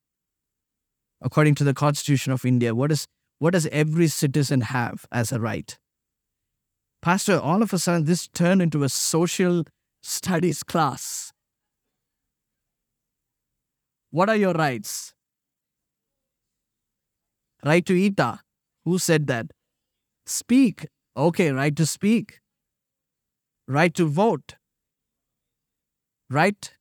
According 1.21 1.57
to 1.57 1.65
the 1.65 1.75
Constitution 1.75 2.33
of 2.33 2.45
India, 2.45 2.75
what, 2.75 2.93
is, 2.93 3.07
what 3.41 3.55
does 3.55 3.67
every 3.69 4.07
citizen 4.07 4.61
have 4.61 5.07
as 5.11 5.33
a 5.33 5.41
right? 5.41 5.77
Pastor, 7.03 7.41
all 7.41 7.63
of 7.63 7.73
a 7.73 7.79
sudden 7.79 8.05
this 8.05 8.29
turned 8.29 8.63
into 8.63 8.85
a 8.85 8.89
social 8.89 9.65
studies 10.03 10.63
class. 10.63 11.33
What 14.11 14.29
are 14.29 14.37
your 14.37 14.53
rights? 14.53 15.15
Right 17.65 17.85
to 17.87 17.95
eat. 17.95 18.21
Ah? 18.21 18.41
Who 18.85 18.99
said 18.99 19.27
that? 19.27 19.51
Speak. 20.29 20.87
Okay, 21.17 21.51
right 21.51 21.75
to 21.75 21.87
speak. 21.87 22.41
Right 23.67 23.95
to 23.95 24.07
vote. 24.07 24.57
Right 26.31 26.75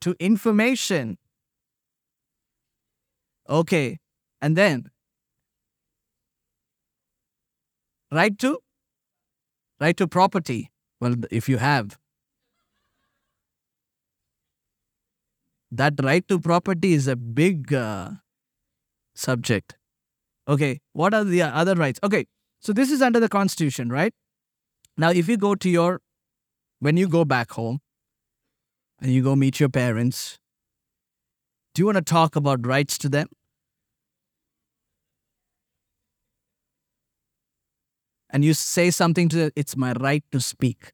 to 0.00 0.16
information. 0.18 1.18
Okay. 3.48 3.98
And 4.42 4.56
then, 4.56 4.90
right 8.10 8.36
to 8.40 8.58
right 9.80 9.96
to 9.96 10.06
property. 10.08 10.70
Well, 11.00 11.14
if 11.30 11.48
you 11.48 11.58
have 11.58 11.98
that 15.70 15.94
right 16.02 16.26
to 16.28 16.38
property 16.38 16.92
is 16.92 17.06
a 17.06 17.16
big 17.16 17.72
uh, 17.72 18.10
subject. 19.14 19.76
Okay, 20.48 20.80
what 20.92 21.14
are 21.14 21.24
the 21.24 21.42
other 21.42 21.74
rights? 21.74 21.98
Okay, 22.04 22.26
so 22.66 22.72
this 22.72 22.90
is 22.90 23.00
under 23.00 23.20
the 23.20 23.28
Constitution, 23.28 23.90
right? 23.90 24.12
Now, 24.98 25.10
if 25.10 25.28
you 25.28 25.36
go 25.36 25.54
to 25.54 25.70
your, 25.70 26.00
when 26.80 26.96
you 26.96 27.08
go 27.08 27.24
back 27.24 27.52
home 27.52 27.78
and 29.00 29.12
you 29.12 29.22
go 29.22 29.36
meet 29.36 29.60
your 29.60 29.68
parents, 29.68 30.40
Do 31.76 31.82
you 31.82 31.86
want 31.86 31.98
to 31.98 32.02
talk 32.02 32.36
about 32.36 32.66
rights 32.66 32.96
to 32.96 33.08
them? 33.10 33.28
And 38.30 38.42
you 38.42 38.54
say 38.54 38.90
something 38.90 39.28
to 39.28 39.36
them, 39.36 39.50
it's 39.54 39.76
my 39.76 39.92
right 39.92 40.24
to 40.32 40.40
speak. 40.40 40.92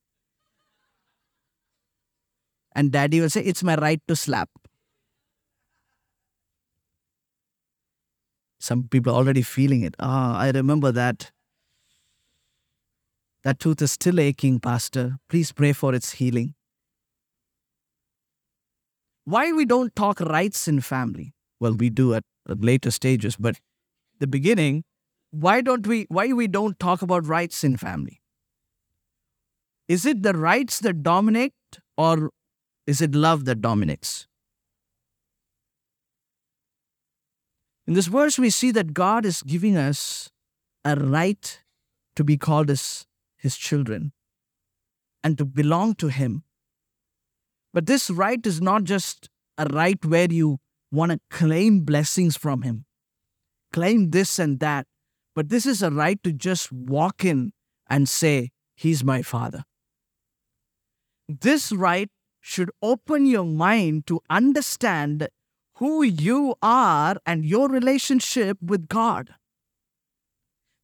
And 2.74 2.90
daddy 2.90 3.20
will 3.20 3.30
say, 3.30 3.42
it's 3.42 3.62
my 3.62 3.76
right 3.76 4.02
to 4.08 4.16
slap. 4.16 4.50
Some 8.58 8.88
people 8.88 9.12
are 9.12 9.18
already 9.18 9.42
feeling 9.42 9.82
it. 9.82 9.94
Ah, 10.00 10.37
I 10.37 10.50
remember 10.50 10.90
that. 10.90 11.30
That 13.44 13.59
tooth 13.59 13.83
is 13.83 13.92
still 13.92 14.20
aching, 14.20 14.61
Pastor. 14.61 15.16
Please 15.28 15.52
pray 15.52 15.72
for 15.72 15.94
its 15.94 16.12
healing. 16.12 16.55
Why 19.24 19.52
we 19.52 19.64
don't 19.64 19.94
talk 19.94 20.20
rights 20.20 20.68
in 20.68 20.81
family? 20.81 21.35
Well, 21.61 21.74
we 21.74 21.90
do 21.90 22.14
at, 22.14 22.24
at 22.48 22.62
later 22.62 22.90
stages, 22.90 23.37
but 23.37 23.61
the 24.18 24.26
beginning, 24.26 24.85
why 25.31 25.61
don't 25.61 25.87
we 25.87 26.07
why 26.09 26.33
we 26.33 26.46
don't 26.46 26.78
talk 26.78 27.02
about 27.02 27.26
rights 27.26 27.64
in 27.64 27.76
family? 27.76 28.20
Is 29.88 30.07
it 30.07 30.22
the 30.22 30.35
rights 30.35 30.78
that 30.81 31.02
dominate 31.02 31.55
or 31.96 32.31
is 32.87 33.00
it 33.00 33.14
love 33.14 33.44
that 33.46 33.61
dominates? 33.61 34.26
In 37.87 37.94
this 37.94 38.07
verse, 38.07 38.38
we 38.38 38.50
see 38.50 38.70
that 38.70 38.94
God 38.94 39.24
is 39.24 39.42
giving 39.42 39.76
us 39.76 40.31
a 40.85 40.94
right 40.96 41.61
to 42.14 42.24
be 42.24 42.37
called 42.37 42.70
as 42.70 43.07
His 43.42 43.57
children 43.57 44.12
and 45.24 45.37
to 45.37 45.44
belong 45.44 45.94
to 45.96 46.09
Him. 46.09 46.44
But 47.74 47.87
this 47.87 48.09
right 48.09 48.44
is 48.46 48.61
not 48.61 48.85
just 48.85 49.28
a 49.59 49.64
right 49.64 50.02
where 50.05 50.31
you 50.31 50.59
want 50.92 51.11
to 51.11 51.20
claim 51.28 51.81
blessings 51.81 52.37
from 52.37 52.62
Him, 52.62 52.85
claim 53.72 54.11
this 54.11 54.38
and 54.38 54.61
that, 54.61 54.87
but 55.35 55.48
this 55.48 55.66
is 55.66 55.83
a 55.83 55.90
right 55.90 56.22
to 56.22 56.33
just 56.33 56.70
walk 56.70 57.24
in 57.24 57.52
and 57.90 58.09
say, 58.09 58.50
He's 58.76 59.02
my 59.02 59.22
Father. 59.22 59.64
This 61.28 61.72
right 61.72 62.11
should 62.40 62.70
open 62.81 63.26
your 63.26 63.44
mind 63.44 64.07
to 64.07 64.20
understand 64.31 65.28
who 65.76 66.05
you 66.05 66.55
are 66.62 67.16
and 67.26 67.44
your 67.44 67.68
relationship 67.68 68.59
with 68.62 68.87
God. 68.88 69.35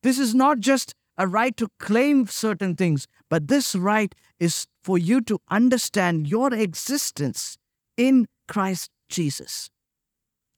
This 0.03 0.18
is 0.18 0.35
not 0.35 0.61
just 0.61 0.94
a 1.19 1.27
right 1.27 1.57
to 1.57 1.69
claim 1.81 2.27
certain 2.29 2.77
things, 2.77 3.09
but 3.29 3.49
this 3.49 3.75
right 3.75 4.15
is 4.39 4.67
for 4.83 4.97
you 4.97 5.21
to 5.23 5.41
understand 5.51 6.29
your 6.29 6.55
existence 6.55 7.59
in 7.97 8.27
Christ 8.47 8.91
Jesus. 9.11 9.69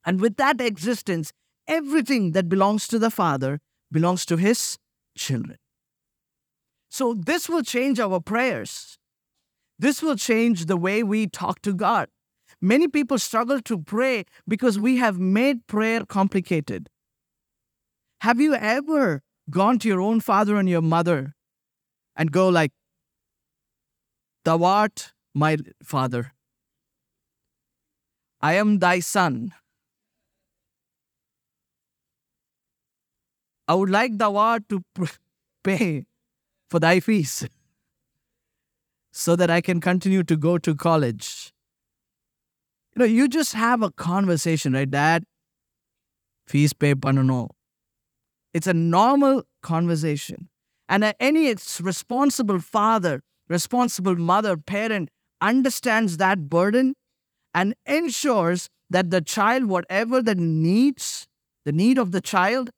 And 0.05 0.21
with 0.21 0.37
that 0.37 0.61
existence, 0.61 1.33
everything 1.67 2.33
that 2.33 2.49
belongs 2.49 2.87
to 2.89 2.99
the 2.99 3.11
Father 3.11 3.61
belongs 3.91 4.27
to 4.27 4.37
His 4.37 4.77
children. 5.17 5.57
So, 6.91 7.15
this 7.15 7.49
will 7.49 7.63
change 7.63 7.99
our 7.99 8.21
prayers. 8.21 8.99
This 9.79 10.03
will 10.03 10.17
change 10.17 10.67
the 10.67 10.77
way 10.77 11.03
we 11.03 11.27
talk 11.27 11.63
to 11.63 11.73
God. 11.73 12.09
Many 12.61 12.89
people 12.89 13.19
struggle 13.19 13.61
to 13.63 13.79
pray 13.79 14.25
because 14.47 14.79
we 14.79 14.99
have 14.99 15.19
made 15.19 15.67
prayer 15.67 16.05
complicated. 16.05 16.91
Have 18.21 18.41
you 18.41 18.55
ever 18.55 19.23
gone 19.51 19.79
to 19.81 19.89
your 19.89 20.01
own 20.01 20.21
father 20.21 20.57
and 20.57 20.69
your 20.69 20.83
mother 20.83 21.35
and 22.17 22.33
go 22.33 22.49
like, 22.49 22.73
Thou 24.45 24.63
art 24.65 25.13
my 25.35 25.59
father. 25.83 26.33
I 28.41 28.55
am 28.55 28.79
thy 28.79 29.01
son. 29.01 29.53
I 33.69 33.75
would 33.75 33.91
like 33.91 34.17
thou 34.19 34.37
art 34.37 34.69
to 34.71 34.83
pay 35.63 36.07
for 36.71 36.81
thy 36.81 37.01
fees 37.01 37.47
so 39.13 39.37
that 39.37 39.51
I 39.51 39.61
can 39.61 39.81
continue 39.81 40.25
to 40.25 40.37
go 40.37 40.59
to 40.59 40.75
college. 40.75 41.53
You 42.97 43.01
know, 43.01 43.05
you 43.05 43.29
just 43.29 43.53
have 43.53 43.83
a 43.83 43.91
conversation, 43.91 44.73
right? 44.73 44.91
Dad, 44.91 45.25
fees 46.47 46.73
pay 46.73 46.95
panano. 46.95 47.51
It's 48.53 48.67
a 48.67 48.75
normal 48.75 49.45
conversation. 49.63 50.49
And 50.89 51.15
any 51.21 51.55
responsible 51.81 52.59
father, 52.59 53.23
responsible 53.49 54.17
mother, 54.17 54.57
parent 54.57 55.09
understands 55.41 56.17
that 56.17 56.49
burden 56.49 56.95
and 57.55 57.75
ensures 57.87 58.69
that 58.91 59.11
the 59.11 59.21
child, 59.21 59.67
whatever 59.67 60.21
the 60.21 60.35
needs, 60.35 61.29
the 61.65 61.73
need 61.73 61.97
of 61.97 62.11
the 62.11 62.21
child, 62.21 62.71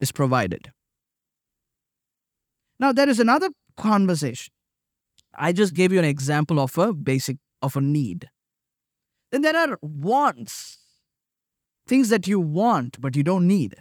is 0.00 0.12
provided. 0.12 0.72
Now, 2.78 2.92
there 2.92 3.08
is 3.08 3.20
another 3.20 3.48
conversation. 3.76 4.52
I 5.34 5.52
just 5.52 5.72
gave 5.72 5.92
you 5.92 5.98
an 5.98 6.04
example 6.04 6.60
of 6.60 6.76
a 6.76 6.92
basic, 6.92 7.38
of 7.62 7.76
a 7.76 7.80
need. 7.80 8.28
Then 9.30 9.40
there 9.40 9.56
are 9.56 9.78
wants, 9.80 10.78
things 11.86 12.10
that 12.10 12.26
you 12.26 12.38
want 12.38 13.00
but 13.00 13.16
you 13.16 13.22
don't 13.22 13.46
need. 13.46 13.76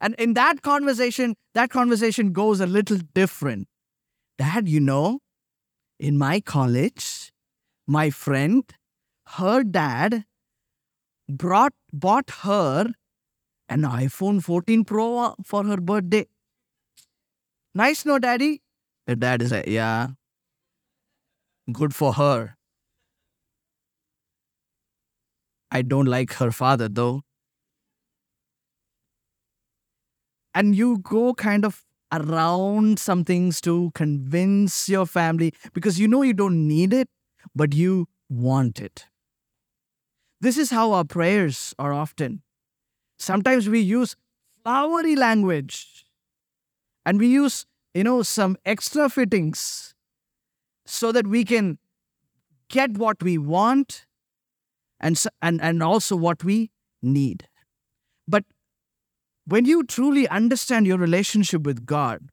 And 0.00 0.14
in 0.18 0.34
that 0.34 0.62
conversation, 0.62 1.34
that 1.54 1.70
conversation 1.70 2.32
goes 2.32 2.60
a 2.60 2.66
little 2.66 2.98
different. 3.14 3.68
Dad, 4.38 4.68
you 4.68 4.80
know, 4.80 5.20
in 5.98 6.18
my 6.18 6.40
college, 6.40 7.32
my 7.86 8.10
friend, 8.10 8.64
her 9.38 9.62
dad 9.62 10.24
brought 11.28 11.72
bought 11.92 12.30
her 12.42 12.92
an 13.68 13.82
iPhone 13.82 14.42
14 14.42 14.84
Pro 14.84 15.34
for 15.44 15.64
her 15.64 15.78
birthday. 15.78 16.26
Nice, 17.74 18.04
no, 18.04 18.18
daddy? 18.18 18.62
The 19.06 19.16
dad 19.16 19.42
is 19.42 19.52
like, 19.52 19.66
yeah, 19.66 20.08
good 21.72 21.94
for 21.94 22.12
her. 22.14 22.56
I 25.70 25.82
don't 25.82 26.06
like 26.06 26.32
her 26.34 26.50
father, 26.52 26.88
though. 26.88 27.22
And 30.56 30.74
you 30.74 30.98
go 30.98 31.34
kind 31.34 31.66
of 31.66 31.84
around 32.10 32.98
some 32.98 33.24
things 33.24 33.60
to 33.60 33.90
convince 33.94 34.88
your 34.88 35.04
family 35.04 35.52
because 35.74 36.00
you 36.00 36.08
know 36.08 36.22
you 36.22 36.32
don't 36.32 36.66
need 36.66 36.94
it, 36.94 37.10
but 37.54 37.74
you 37.74 38.08
want 38.30 38.80
it. 38.80 39.04
This 40.40 40.56
is 40.56 40.70
how 40.70 40.92
our 40.92 41.04
prayers 41.04 41.74
are 41.78 41.92
often. 41.92 42.42
Sometimes 43.18 43.68
we 43.68 43.80
use 43.80 44.16
flowery 44.62 45.14
language 45.14 46.06
and 47.04 47.18
we 47.20 47.26
use, 47.26 47.66
you 47.92 48.04
know, 48.04 48.22
some 48.22 48.56
extra 48.64 49.10
fittings 49.10 49.94
so 50.86 51.12
that 51.12 51.26
we 51.26 51.44
can 51.44 51.78
get 52.70 52.96
what 52.96 53.22
we 53.22 53.36
want 53.36 54.06
and, 55.00 55.22
and, 55.42 55.60
and 55.60 55.82
also 55.82 56.16
what 56.16 56.42
we 56.44 56.70
need. 57.02 57.46
But 58.26 58.44
when 59.46 59.64
you 59.64 59.84
truly 59.84 60.28
understand 60.28 60.86
your 60.86 60.98
relationship 60.98 61.62
with 61.62 61.86
God, 61.86 62.28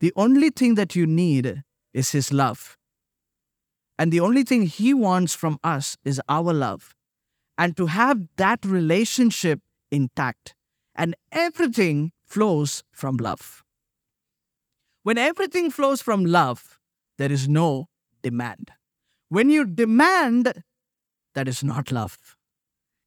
the 0.00 0.12
only 0.16 0.50
thing 0.50 0.74
that 0.74 0.94
you 0.94 1.06
need 1.06 1.62
is 1.92 2.10
His 2.10 2.32
love. 2.32 2.76
And 3.98 4.12
the 4.12 4.20
only 4.20 4.44
thing 4.44 4.62
He 4.62 4.94
wants 4.94 5.34
from 5.34 5.58
us 5.64 5.96
is 6.04 6.20
our 6.28 6.52
love. 6.52 6.94
And 7.58 7.76
to 7.76 7.86
have 7.86 8.28
that 8.36 8.64
relationship 8.64 9.60
intact. 9.90 10.54
And 10.94 11.14
everything 11.32 12.12
flows 12.24 12.82
from 12.92 13.16
love. 13.16 13.62
When 15.02 15.18
everything 15.18 15.70
flows 15.70 16.02
from 16.02 16.24
love, 16.24 16.78
there 17.16 17.32
is 17.32 17.48
no 17.48 17.86
demand. 18.22 18.70
When 19.28 19.48
you 19.48 19.64
demand, 19.64 20.62
that 21.34 21.48
is 21.48 21.64
not 21.64 21.90
love. 21.90 22.36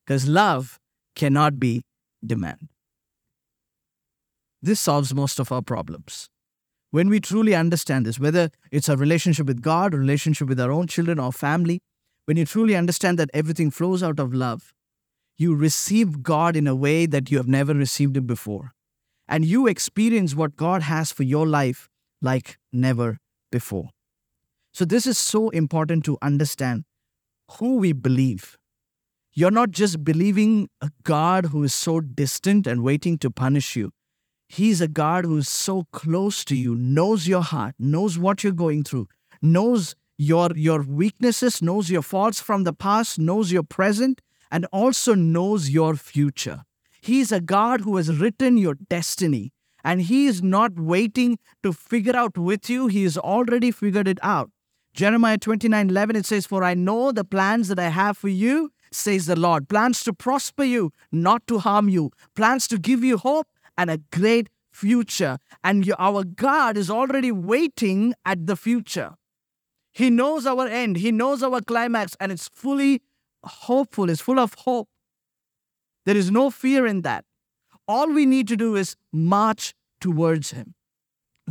Because 0.05 0.27
love 0.27 0.79
cannot 1.15 1.59
be 1.59 1.83
demand. 2.25 2.72
This 4.63 4.79
solves 4.79 5.13
most 5.13 5.41
of 5.41 5.51
our 5.51 5.61
problems. 5.61 6.29
When 6.89 7.09
we 7.09 7.19
truly 7.19 7.53
understand 7.53 8.05
this, 8.05 8.17
whether 8.17 8.49
it's 8.71 8.87
a 8.87 8.95
relationship 8.95 9.45
with 9.45 9.61
God, 9.61 9.93
relationship 9.93 10.47
with 10.47 10.57
our 10.57 10.71
own 10.71 10.87
children 10.87 11.19
or 11.19 11.33
family, 11.33 11.81
when 12.25 12.37
you 12.37 12.45
truly 12.45 12.73
understand 12.73 13.19
that 13.19 13.29
everything 13.33 13.71
flows 13.71 14.01
out 14.01 14.21
of 14.21 14.33
love, 14.33 14.73
you 15.37 15.53
receive 15.53 16.23
God 16.23 16.55
in 16.55 16.65
a 16.65 16.75
way 16.75 17.05
that 17.05 17.29
you 17.29 17.35
have 17.35 17.47
never 17.47 17.73
received 17.73 18.15
Him 18.15 18.25
before. 18.25 18.71
And 19.27 19.43
you 19.43 19.67
experience 19.67 20.33
what 20.33 20.55
God 20.55 20.83
has 20.83 21.11
for 21.11 21.23
your 21.23 21.45
life 21.45 21.89
like 22.21 22.57
never 22.71 23.17
before. 23.51 23.89
So, 24.71 24.85
this 24.85 25.05
is 25.05 25.17
so 25.17 25.49
important 25.49 26.05
to 26.05 26.17
understand 26.21 26.85
who 27.59 27.75
we 27.77 27.91
believe. 27.91 28.57
You're 29.33 29.51
not 29.51 29.71
just 29.71 30.05
believing 30.05 30.69
a 30.79 30.89
God 31.03 31.47
who 31.47 31.63
is 31.63 31.73
so 31.73 31.99
distant 31.99 32.65
and 32.65 32.81
waiting 32.81 33.17
to 33.17 33.29
punish 33.29 33.75
you. 33.75 33.91
He's 34.55 34.81
a 34.81 34.87
God 34.87 35.25
who 35.25 35.37
is 35.37 35.49
so 35.49 35.87
close 35.91 36.45
to 36.45 36.55
you, 36.55 36.75
knows 36.75 37.27
your 37.27 37.41
heart, 37.41 37.73
knows 37.79 38.19
what 38.19 38.43
you're 38.43 38.53
going 38.53 38.83
through, 38.83 39.07
knows 39.41 39.95
your, 40.15 40.51
your 40.55 40.83
weaknesses, 40.83 41.59
knows 41.59 41.89
your 41.89 42.03
faults 42.03 42.39
from 42.39 42.63
the 42.63 42.71
past, 42.71 43.17
knows 43.17 43.51
your 43.51 43.63
present, 43.63 44.21
and 44.51 44.67
also 44.71 45.15
knows 45.15 45.71
your 45.71 45.95
future. 45.95 46.65
He's 47.01 47.31
a 47.31 47.41
God 47.41 47.81
who 47.81 47.97
has 47.97 48.15
written 48.15 48.59
your 48.59 48.75
destiny, 48.75 49.53
and 49.83 50.03
He 50.03 50.27
is 50.27 50.43
not 50.43 50.77
waiting 50.77 51.39
to 51.63 51.73
figure 51.73 52.15
out 52.15 52.37
with 52.37 52.69
you, 52.69 52.85
He 52.85 53.01
has 53.05 53.17
already 53.17 53.71
figured 53.71 54.07
it 54.07 54.19
out. 54.21 54.51
Jeremiah 54.93 55.39
29 55.39 55.89
11, 55.89 56.15
it 56.15 56.27
says, 56.27 56.45
For 56.45 56.63
I 56.63 56.75
know 56.75 57.11
the 57.11 57.25
plans 57.25 57.69
that 57.69 57.79
I 57.79 57.89
have 57.89 58.19
for 58.19 58.29
you, 58.29 58.69
says 58.91 59.25
the 59.25 59.35
Lord. 59.35 59.67
Plans 59.67 60.03
to 60.03 60.13
prosper 60.13 60.63
you, 60.63 60.91
not 61.11 61.47
to 61.47 61.57
harm 61.57 61.89
you. 61.89 62.11
Plans 62.35 62.67
to 62.67 62.77
give 62.77 63.03
you 63.03 63.17
hope 63.17 63.47
and 63.77 63.89
a 63.89 63.99
great 64.11 64.49
future. 64.71 65.37
And 65.63 65.93
our 65.99 66.23
God 66.23 66.77
is 66.77 66.89
already 66.89 67.31
waiting 67.31 68.13
at 68.25 68.47
the 68.47 68.55
future. 68.55 69.15
He 69.91 70.09
knows 70.09 70.45
our 70.45 70.67
end, 70.67 70.97
He 70.97 71.11
knows 71.11 71.43
our 71.43 71.61
climax, 71.61 72.15
and 72.19 72.31
it's 72.31 72.47
fully 72.47 73.01
hopeful, 73.43 74.09
it's 74.09 74.21
full 74.21 74.39
of 74.39 74.55
hope. 74.55 74.89
There 76.05 76.17
is 76.17 76.31
no 76.31 76.49
fear 76.49 76.85
in 76.85 77.01
that. 77.01 77.25
All 77.87 78.11
we 78.11 78.25
need 78.25 78.47
to 78.47 78.57
do 78.57 78.75
is 78.75 78.95
march 79.11 79.73
towards 80.01 80.51
Him, 80.51 80.73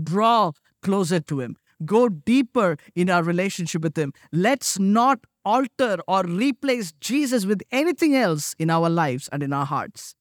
draw 0.02 0.52
closer 0.82 1.20
to 1.20 1.40
Him, 1.40 1.56
go 1.84 2.08
deeper 2.08 2.76
in 2.94 3.08
our 3.10 3.22
relationship 3.22 3.82
with 3.82 3.96
Him. 3.96 4.12
Let's 4.32 4.78
not 4.78 5.20
alter 5.44 5.98
or 6.08 6.22
replace 6.22 6.92
Jesus 7.00 7.46
with 7.46 7.62
anything 7.70 8.14
else 8.14 8.54
in 8.58 8.70
our 8.70 8.88
lives 8.88 9.28
and 9.32 9.42
in 9.42 9.52
our 9.52 9.66
hearts. 9.66 10.14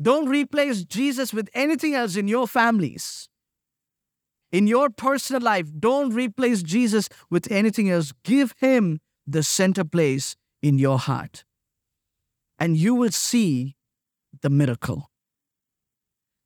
Don't 0.00 0.28
replace 0.28 0.84
Jesus 0.84 1.32
with 1.32 1.48
anything 1.54 1.94
else 1.94 2.16
in 2.16 2.28
your 2.28 2.46
families. 2.46 3.28
In 4.52 4.66
your 4.66 4.90
personal 4.90 5.42
life, 5.42 5.68
don't 5.78 6.12
replace 6.12 6.62
Jesus 6.62 7.08
with 7.30 7.50
anything 7.50 7.90
else. 7.90 8.12
Give 8.22 8.54
Him 8.58 9.00
the 9.26 9.42
center 9.42 9.84
place 9.84 10.36
in 10.62 10.78
your 10.78 10.98
heart. 10.98 11.44
And 12.58 12.76
you 12.76 12.94
will 12.94 13.10
see 13.10 13.76
the 14.42 14.50
miracle. 14.50 15.10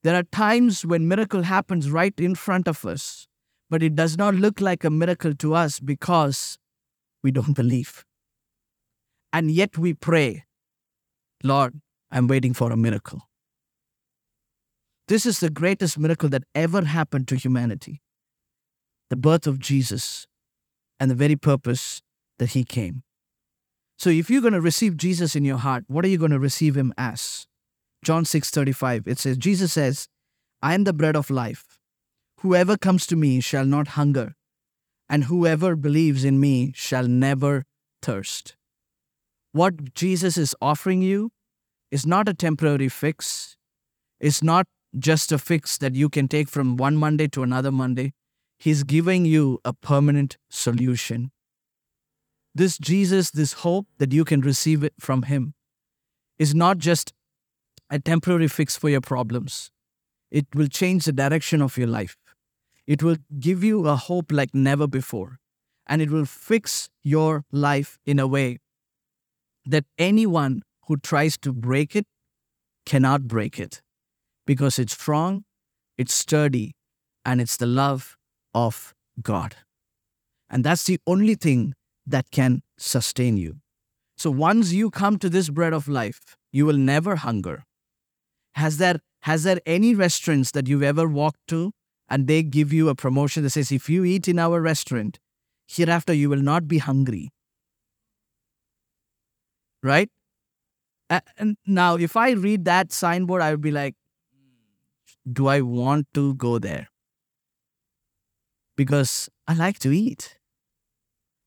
There 0.02 0.14
are 0.14 0.22
times 0.22 0.86
when 0.86 1.08
miracle 1.08 1.42
happens 1.42 1.90
right 1.90 2.18
in 2.18 2.34
front 2.34 2.66
of 2.66 2.86
us, 2.86 3.26
but 3.68 3.82
it 3.82 3.94
does 3.94 4.16
not 4.16 4.34
look 4.34 4.60
like 4.60 4.82
a 4.82 4.90
miracle 4.90 5.34
to 5.34 5.54
us 5.54 5.78
because 5.78 6.58
we 7.22 7.30
don't 7.30 7.54
believe. 7.54 8.04
And 9.32 9.50
yet 9.50 9.76
we 9.76 9.92
pray, 9.92 10.44
Lord, 11.44 11.80
I'm 12.10 12.26
waiting 12.26 12.54
for 12.54 12.72
a 12.72 12.76
miracle. 12.76 13.29
This 15.10 15.26
is 15.26 15.40
the 15.40 15.50
greatest 15.50 15.98
miracle 15.98 16.28
that 16.28 16.44
ever 16.54 16.84
happened 16.84 17.26
to 17.28 17.34
humanity 17.34 18.00
the 19.08 19.16
birth 19.16 19.48
of 19.48 19.58
Jesus 19.58 20.28
and 21.00 21.10
the 21.10 21.16
very 21.16 21.34
purpose 21.34 22.00
that 22.38 22.50
he 22.50 22.62
came. 22.62 23.02
So 23.98 24.08
if 24.08 24.30
you're 24.30 24.40
going 24.40 24.52
to 24.52 24.60
receive 24.60 24.96
Jesus 24.96 25.34
in 25.34 25.44
your 25.44 25.56
heart, 25.56 25.82
what 25.88 26.04
are 26.04 26.08
you 26.08 26.16
going 26.16 26.30
to 26.30 26.38
receive 26.38 26.76
him 26.76 26.94
as? 26.96 27.48
John 28.04 28.22
6:35 28.22 29.08
it 29.08 29.18
says 29.18 29.36
Jesus 29.36 29.72
says, 29.72 30.06
I 30.62 30.74
am 30.74 30.84
the 30.84 30.92
bread 30.92 31.16
of 31.16 31.28
life. 31.28 31.80
Whoever 32.42 32.76
comes 32.76 33.04
to 33.08 33.16
me 33.16 33.40
shall 33.40 33.64
not 33.64 33.96
hunger, 33.98 34.36
and 35.08 35.24
whoever 35.24 35.74
believes 35.74 36.24
in 36.24 36.38
me 36.38 36.70
shall 36.76 37.08
never 37.08 37.64
thirst. 38.00 38.54
What 39.50 39.92
Jesus 39.92 40.38
is 40.38 40.54
offering 40.62 41.02
you 41.02 41.32
is 41.90 42.06
not 42.06 42.28
a 42.28 42.40
temporary 42.48 42.88
fix. 42.88 43.56
It's 44.20 44.40
not 44.40 44.66
just 44.98 45.32
a 45.32 45.38
fix 45.38 45.78
that 45.78 45.94
you 45.94 46.08
can 46.08 46.28
take 46.28 46.48
from 46.48 46.76
one 46.76 46.96
Monday 46.96 47.28
to 47.28 47.42
another 47.42 47.70
Monday. 47.70 48.12
He's 48.58 48.82
giving 48.82 49.24
you 49.24 49.58
a 49.64 49.72
permanent 49.72 50.36
solution. 50.48 51.30
This 52.54 52.76
Jesus, 52.78 53.30
this 53.30 53.52
hope 53.64 53.86
that 53.98 54.12
you 54.12 54.24
can 54.24 54.40
receive 54.40 54.82
it 54.82 54.94
from 54.98 55.22
Him, 55.22 55.54
is 56.38 56.54
not 56.54 56.78
just 56.78 57.12
a 57.88 57.98
temporary 57.98 58.48
fix 58.48 58.76
for 58.76 58.88
your 58.88 59.00
problems. 59.00 59.70
It 60.30 60.46
will 60.54 60.68
change 60.68 61.04
the 61.04 61.12
direction 61.12 61.62
of 61.62 61.76
your 61.78 61.86
life. 61.86 62.16
It 62.86 63.02
will 63.02 63.16
give 63.38 63.62
you 63.62 63.86
a 63.86 63.96
hope 63.96 64.32
like 64.32 64.54
never 64.54 64.86
before. 64.86 65.38
And 65.86 66.00
it 66.02 66.10
will 66.10 66.24
fix 66.24 66.88
your 67.02 67.44
life 67.50 67.98
in 68.04 68.18
a 68.18 68.26
way 68.26 68.58
that 69.66 69.84
anyone 69.98 70.62
who 70.86 70.96
tries 70.96 71.36
to 71.38 71.52
break 71.52 71.96
it 71.96 72.06
cannot 72.86 73.28
break 73.28 73.58
it 73.58 73.82
because 74.50 74.80
it's 74.80 74.94
strong, 74.94 75.44
it's 75.96 76.12
sturdy, 76.12 76.72
and 77.24 77.40
it's 77.40 77.56
the 77.56 77.66
love 77.66 78.16
of 78.52 78.92
God. 79.22 79.54
And 80.50 80.64
that's 80.64 80.82
the 80.86 80.98
only 81.06 81.36
thing 81.36 81.74
that 82.04 82.32
can 82.32 82.62
sustain 82.76 83.36
you. 83.36 83.60
So 84.18 84.28
once 84.28 84.72
you 84.72 84.90
come 84.90 85.20
to 85.20 85.28
this 85.30 85.50
bread 85.50 85.72
of 85.72 85.86
life, 85.86 86.36
you 86.50 86.66
will 86.66 86.76
never 86.76 87.14
hunger. 87.14 87.62
Has 88.56 88.78
there 88.78 88.98
has 89.20 89.44
there 89.44 89.60
any 89.66 89.94
restaurants 89.94 90.50
that 90.50 90.66
you've 90.66 90.82
ever 90.82 91.06
walked 91.06 91.46
to 91.46 91.70
and 92.08 92.26
they 92.26 92.42
give 92.42 92.72
you 92.72 92.88
a 92.88 92.96
promotion 92.96 93.44
that 93.44 93.50
says 93.50 93.70
if 93.70 93.88
you 93.88 94.04
eat 94.04 94.26
in 94.26 94.40
our 94.40 94.60
restaurant, 94.60 95.20
hereafter 95.68 96.12
you 96.12 96.28
will 96.28 96.42
not 96.42 96.66
be 96.66 96.78
hungry? 96.78 97.30
Right? 99.80 100.10
And 101.38 101.56
now 101.66 101.94
if 101.94 102.16
I 102.16 102.30
read 102.32 102.64
that 102.64 102.92
signboard, 102.92 103.42
I 103.42 103.52
would 103.52 103.60
be 103.60 103.70
like, 103.70 103.94
do 105.32 105.46
I 105.46 105.60
want 105.60 106.06
to 106.14 106.34
go 106.34 106.58
there? 106.58 106.88
Because 108.76 109.28
I 109.46 109.54
like 109.54 109.78
to 109.80 109.92
eat. 109.92 110.38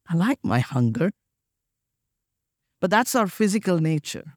I 0.08 0.15
like 0.15 0.39
my 0.43 0.60
hunger. 0.60 1.12
But 2.80 2.91
that's 2.91 3.15
our 3.15 3.28
physical 3.28 3.80
nature. 3.80 4.36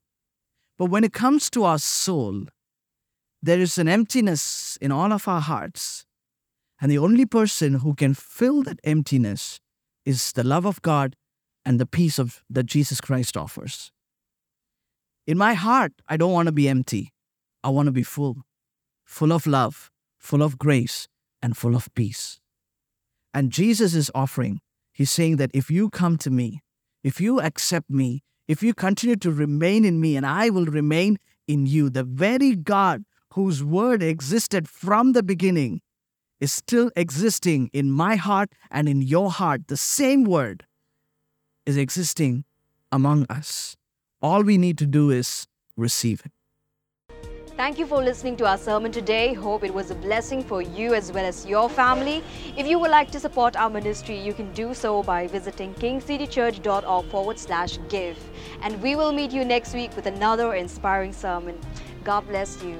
But 0.79 0.87
when 0.87 1.05
it 1.05 1.13
comes 1.13 1.51
to 1.51 1.65
our 1.65 1.79
soul, 1.79 2.47
there 3.43 3.59
is 3.59 3.79
an 3.79 3.89
emptiness 3.89 4.79
in 4.81 4.93
all 4.93 5.13
of 5.13 5.29
our 5.29 5.41
hearts. 5.41 6.05
And 6.81 6.91
the 6.91 6.99
only 6.99 7.27
person 7.27 7.75
who 7.75 7.95
can 7.95 8.15
fill 8.15 8.63
that 8.65 8.81
emptiness 8.85 9.61
is 10.05 10.33
the 10.33 10.45
love 10.45 10.67
of 10.67 10.83
God 10.83 11.17
and 11.65 11.81
the 11.81 11.87
peace 11.87 12.19
of 12.19 12.43
that 12.49 12.67
Jesus 12.67 13.01
Christ 13.01 13.37
offers. 13.37 13.91
In 15.27 15.37
my 15.37 15.55
heart, 15.55 15.93
I 16.07 16.17
don't 16.17 16.33
want 16.33 16.47
to 16.47 16.53
be 16.53 16.69
empty. 16.69 17.13
I 17.65 17.71
want 17.71 17.87
to 17.87 17.93
be 17.93 18.05
full, 18.05 18.46
full 19.07 19.33
of 19.33 19.47
love, 19.47 19.91
full 20.19 20.43
of 20.43 20.59
grace, 20.59 21.09
and 21.41 21.57
full 21.57 21.75
of 21.75 21.89
peace. 21.95 22.41
And 23.33 23.51
Jesus 23.51 23.95
is 23.95 24.11
offering 24.15 24.61
He's 24.97 25.11
saying 25.11 25.37
that 25.37 25.51
if 25.53 25.71
you 25.71 25.91
come 25.91 26.17
to 26.17 26.31
me, 26.31 26.63
if 27.05 27.21
you 27.21 27.39
accept 27.39 27.91
me, 27.91 28.23
if 28.49 28.63
you 28.63 28.73
continue 28.73 29.17
to 29.17 29.31
remain 29.31 29.85
in 29.85 30.01
me, 30.01 30.17
and 30.17 30.25
I 30.25 30.49
will 30.49 30.65
remain 30.65 31.19
in 31.47 31.67
you, 31.67 31.91
the 31.91 32.03
very 32.03 32.57
God 32.57 33.05
whose 33.35 33.63
word 33.63 34.03
existed 34.03 34.71
from 34.71 35.13
the 35.13 35.23
beginning 35.23 35.83
is 36.41 36.51
still 36.51 36.91
existing 36.97 37.69
in 37.75 37.91
my 37.91 38.17
heart 38.17 38.53
and 38.71 38.89
in 38.89 39.03
your 39.03 39.31
heart. 39.31 39.69
The 39.69 39.77
same 39.77 40.25
word 40.25 40.65
is 41.67 41.77
existing 41.77 42.47
among 42.91 43.27
us. 43.29 43.77
All 44.23 44.43
we 44.43 44.57
need 44.57 44.79
to 44.79 44.87
do 44.87 45.11
is 45.11 45.47
receive 45.77 46.23
it. 46.25 46.33
Thank 47.57 47.79
you 47.79 47.87
for 47.87 48.03
listening 48.03 48.37
to 48.37 48.47
our 48.47 48.59
sermon 48.59 48.93
today. 48.93 49.33
Hope 49.33 49.65
it 49.65 49.73
was 49.73 49.91
a 49.91 49.95
blessing 49.95 50.45
for 50.45 50.61
you 50.61 50.93
as 50.93 51.11
well 51.11 51.25
as 51.25 51.47
your 51.47 51.71
family. 51.71 52.23
If 52.55 52.67
you 52.67 52.79
would 52.79 52.91
like 52.91 53.11
to 53.13 53.19
support 53.19 53.57
our 53.57 53.71
ministry, 53.71 54.19
you 54.19 54.35
can 54.35 54.53
do 54.53 54.75
so 54.75 55.03
by 55.03 55.27
visiting 55.27 55.73
kingcitychurch.org 55.77 57.07
forward 57.07 57.39
slash 57.39 57.79
give. 57.89 58.19
And 58.61 58.83
we 58.83 58.95
will 58.95 59.11
meet 59.11 59.31
you 59.31 59.43
next 59.43 59.73
week 59.73 59.97
with 59.97 60.05
another 60.05 60.53
inspiring 60.53 61.15
sermon. 61.15 61.59
God 62.05 62.29
bless 62.29 62.63
you. 62.63 62.79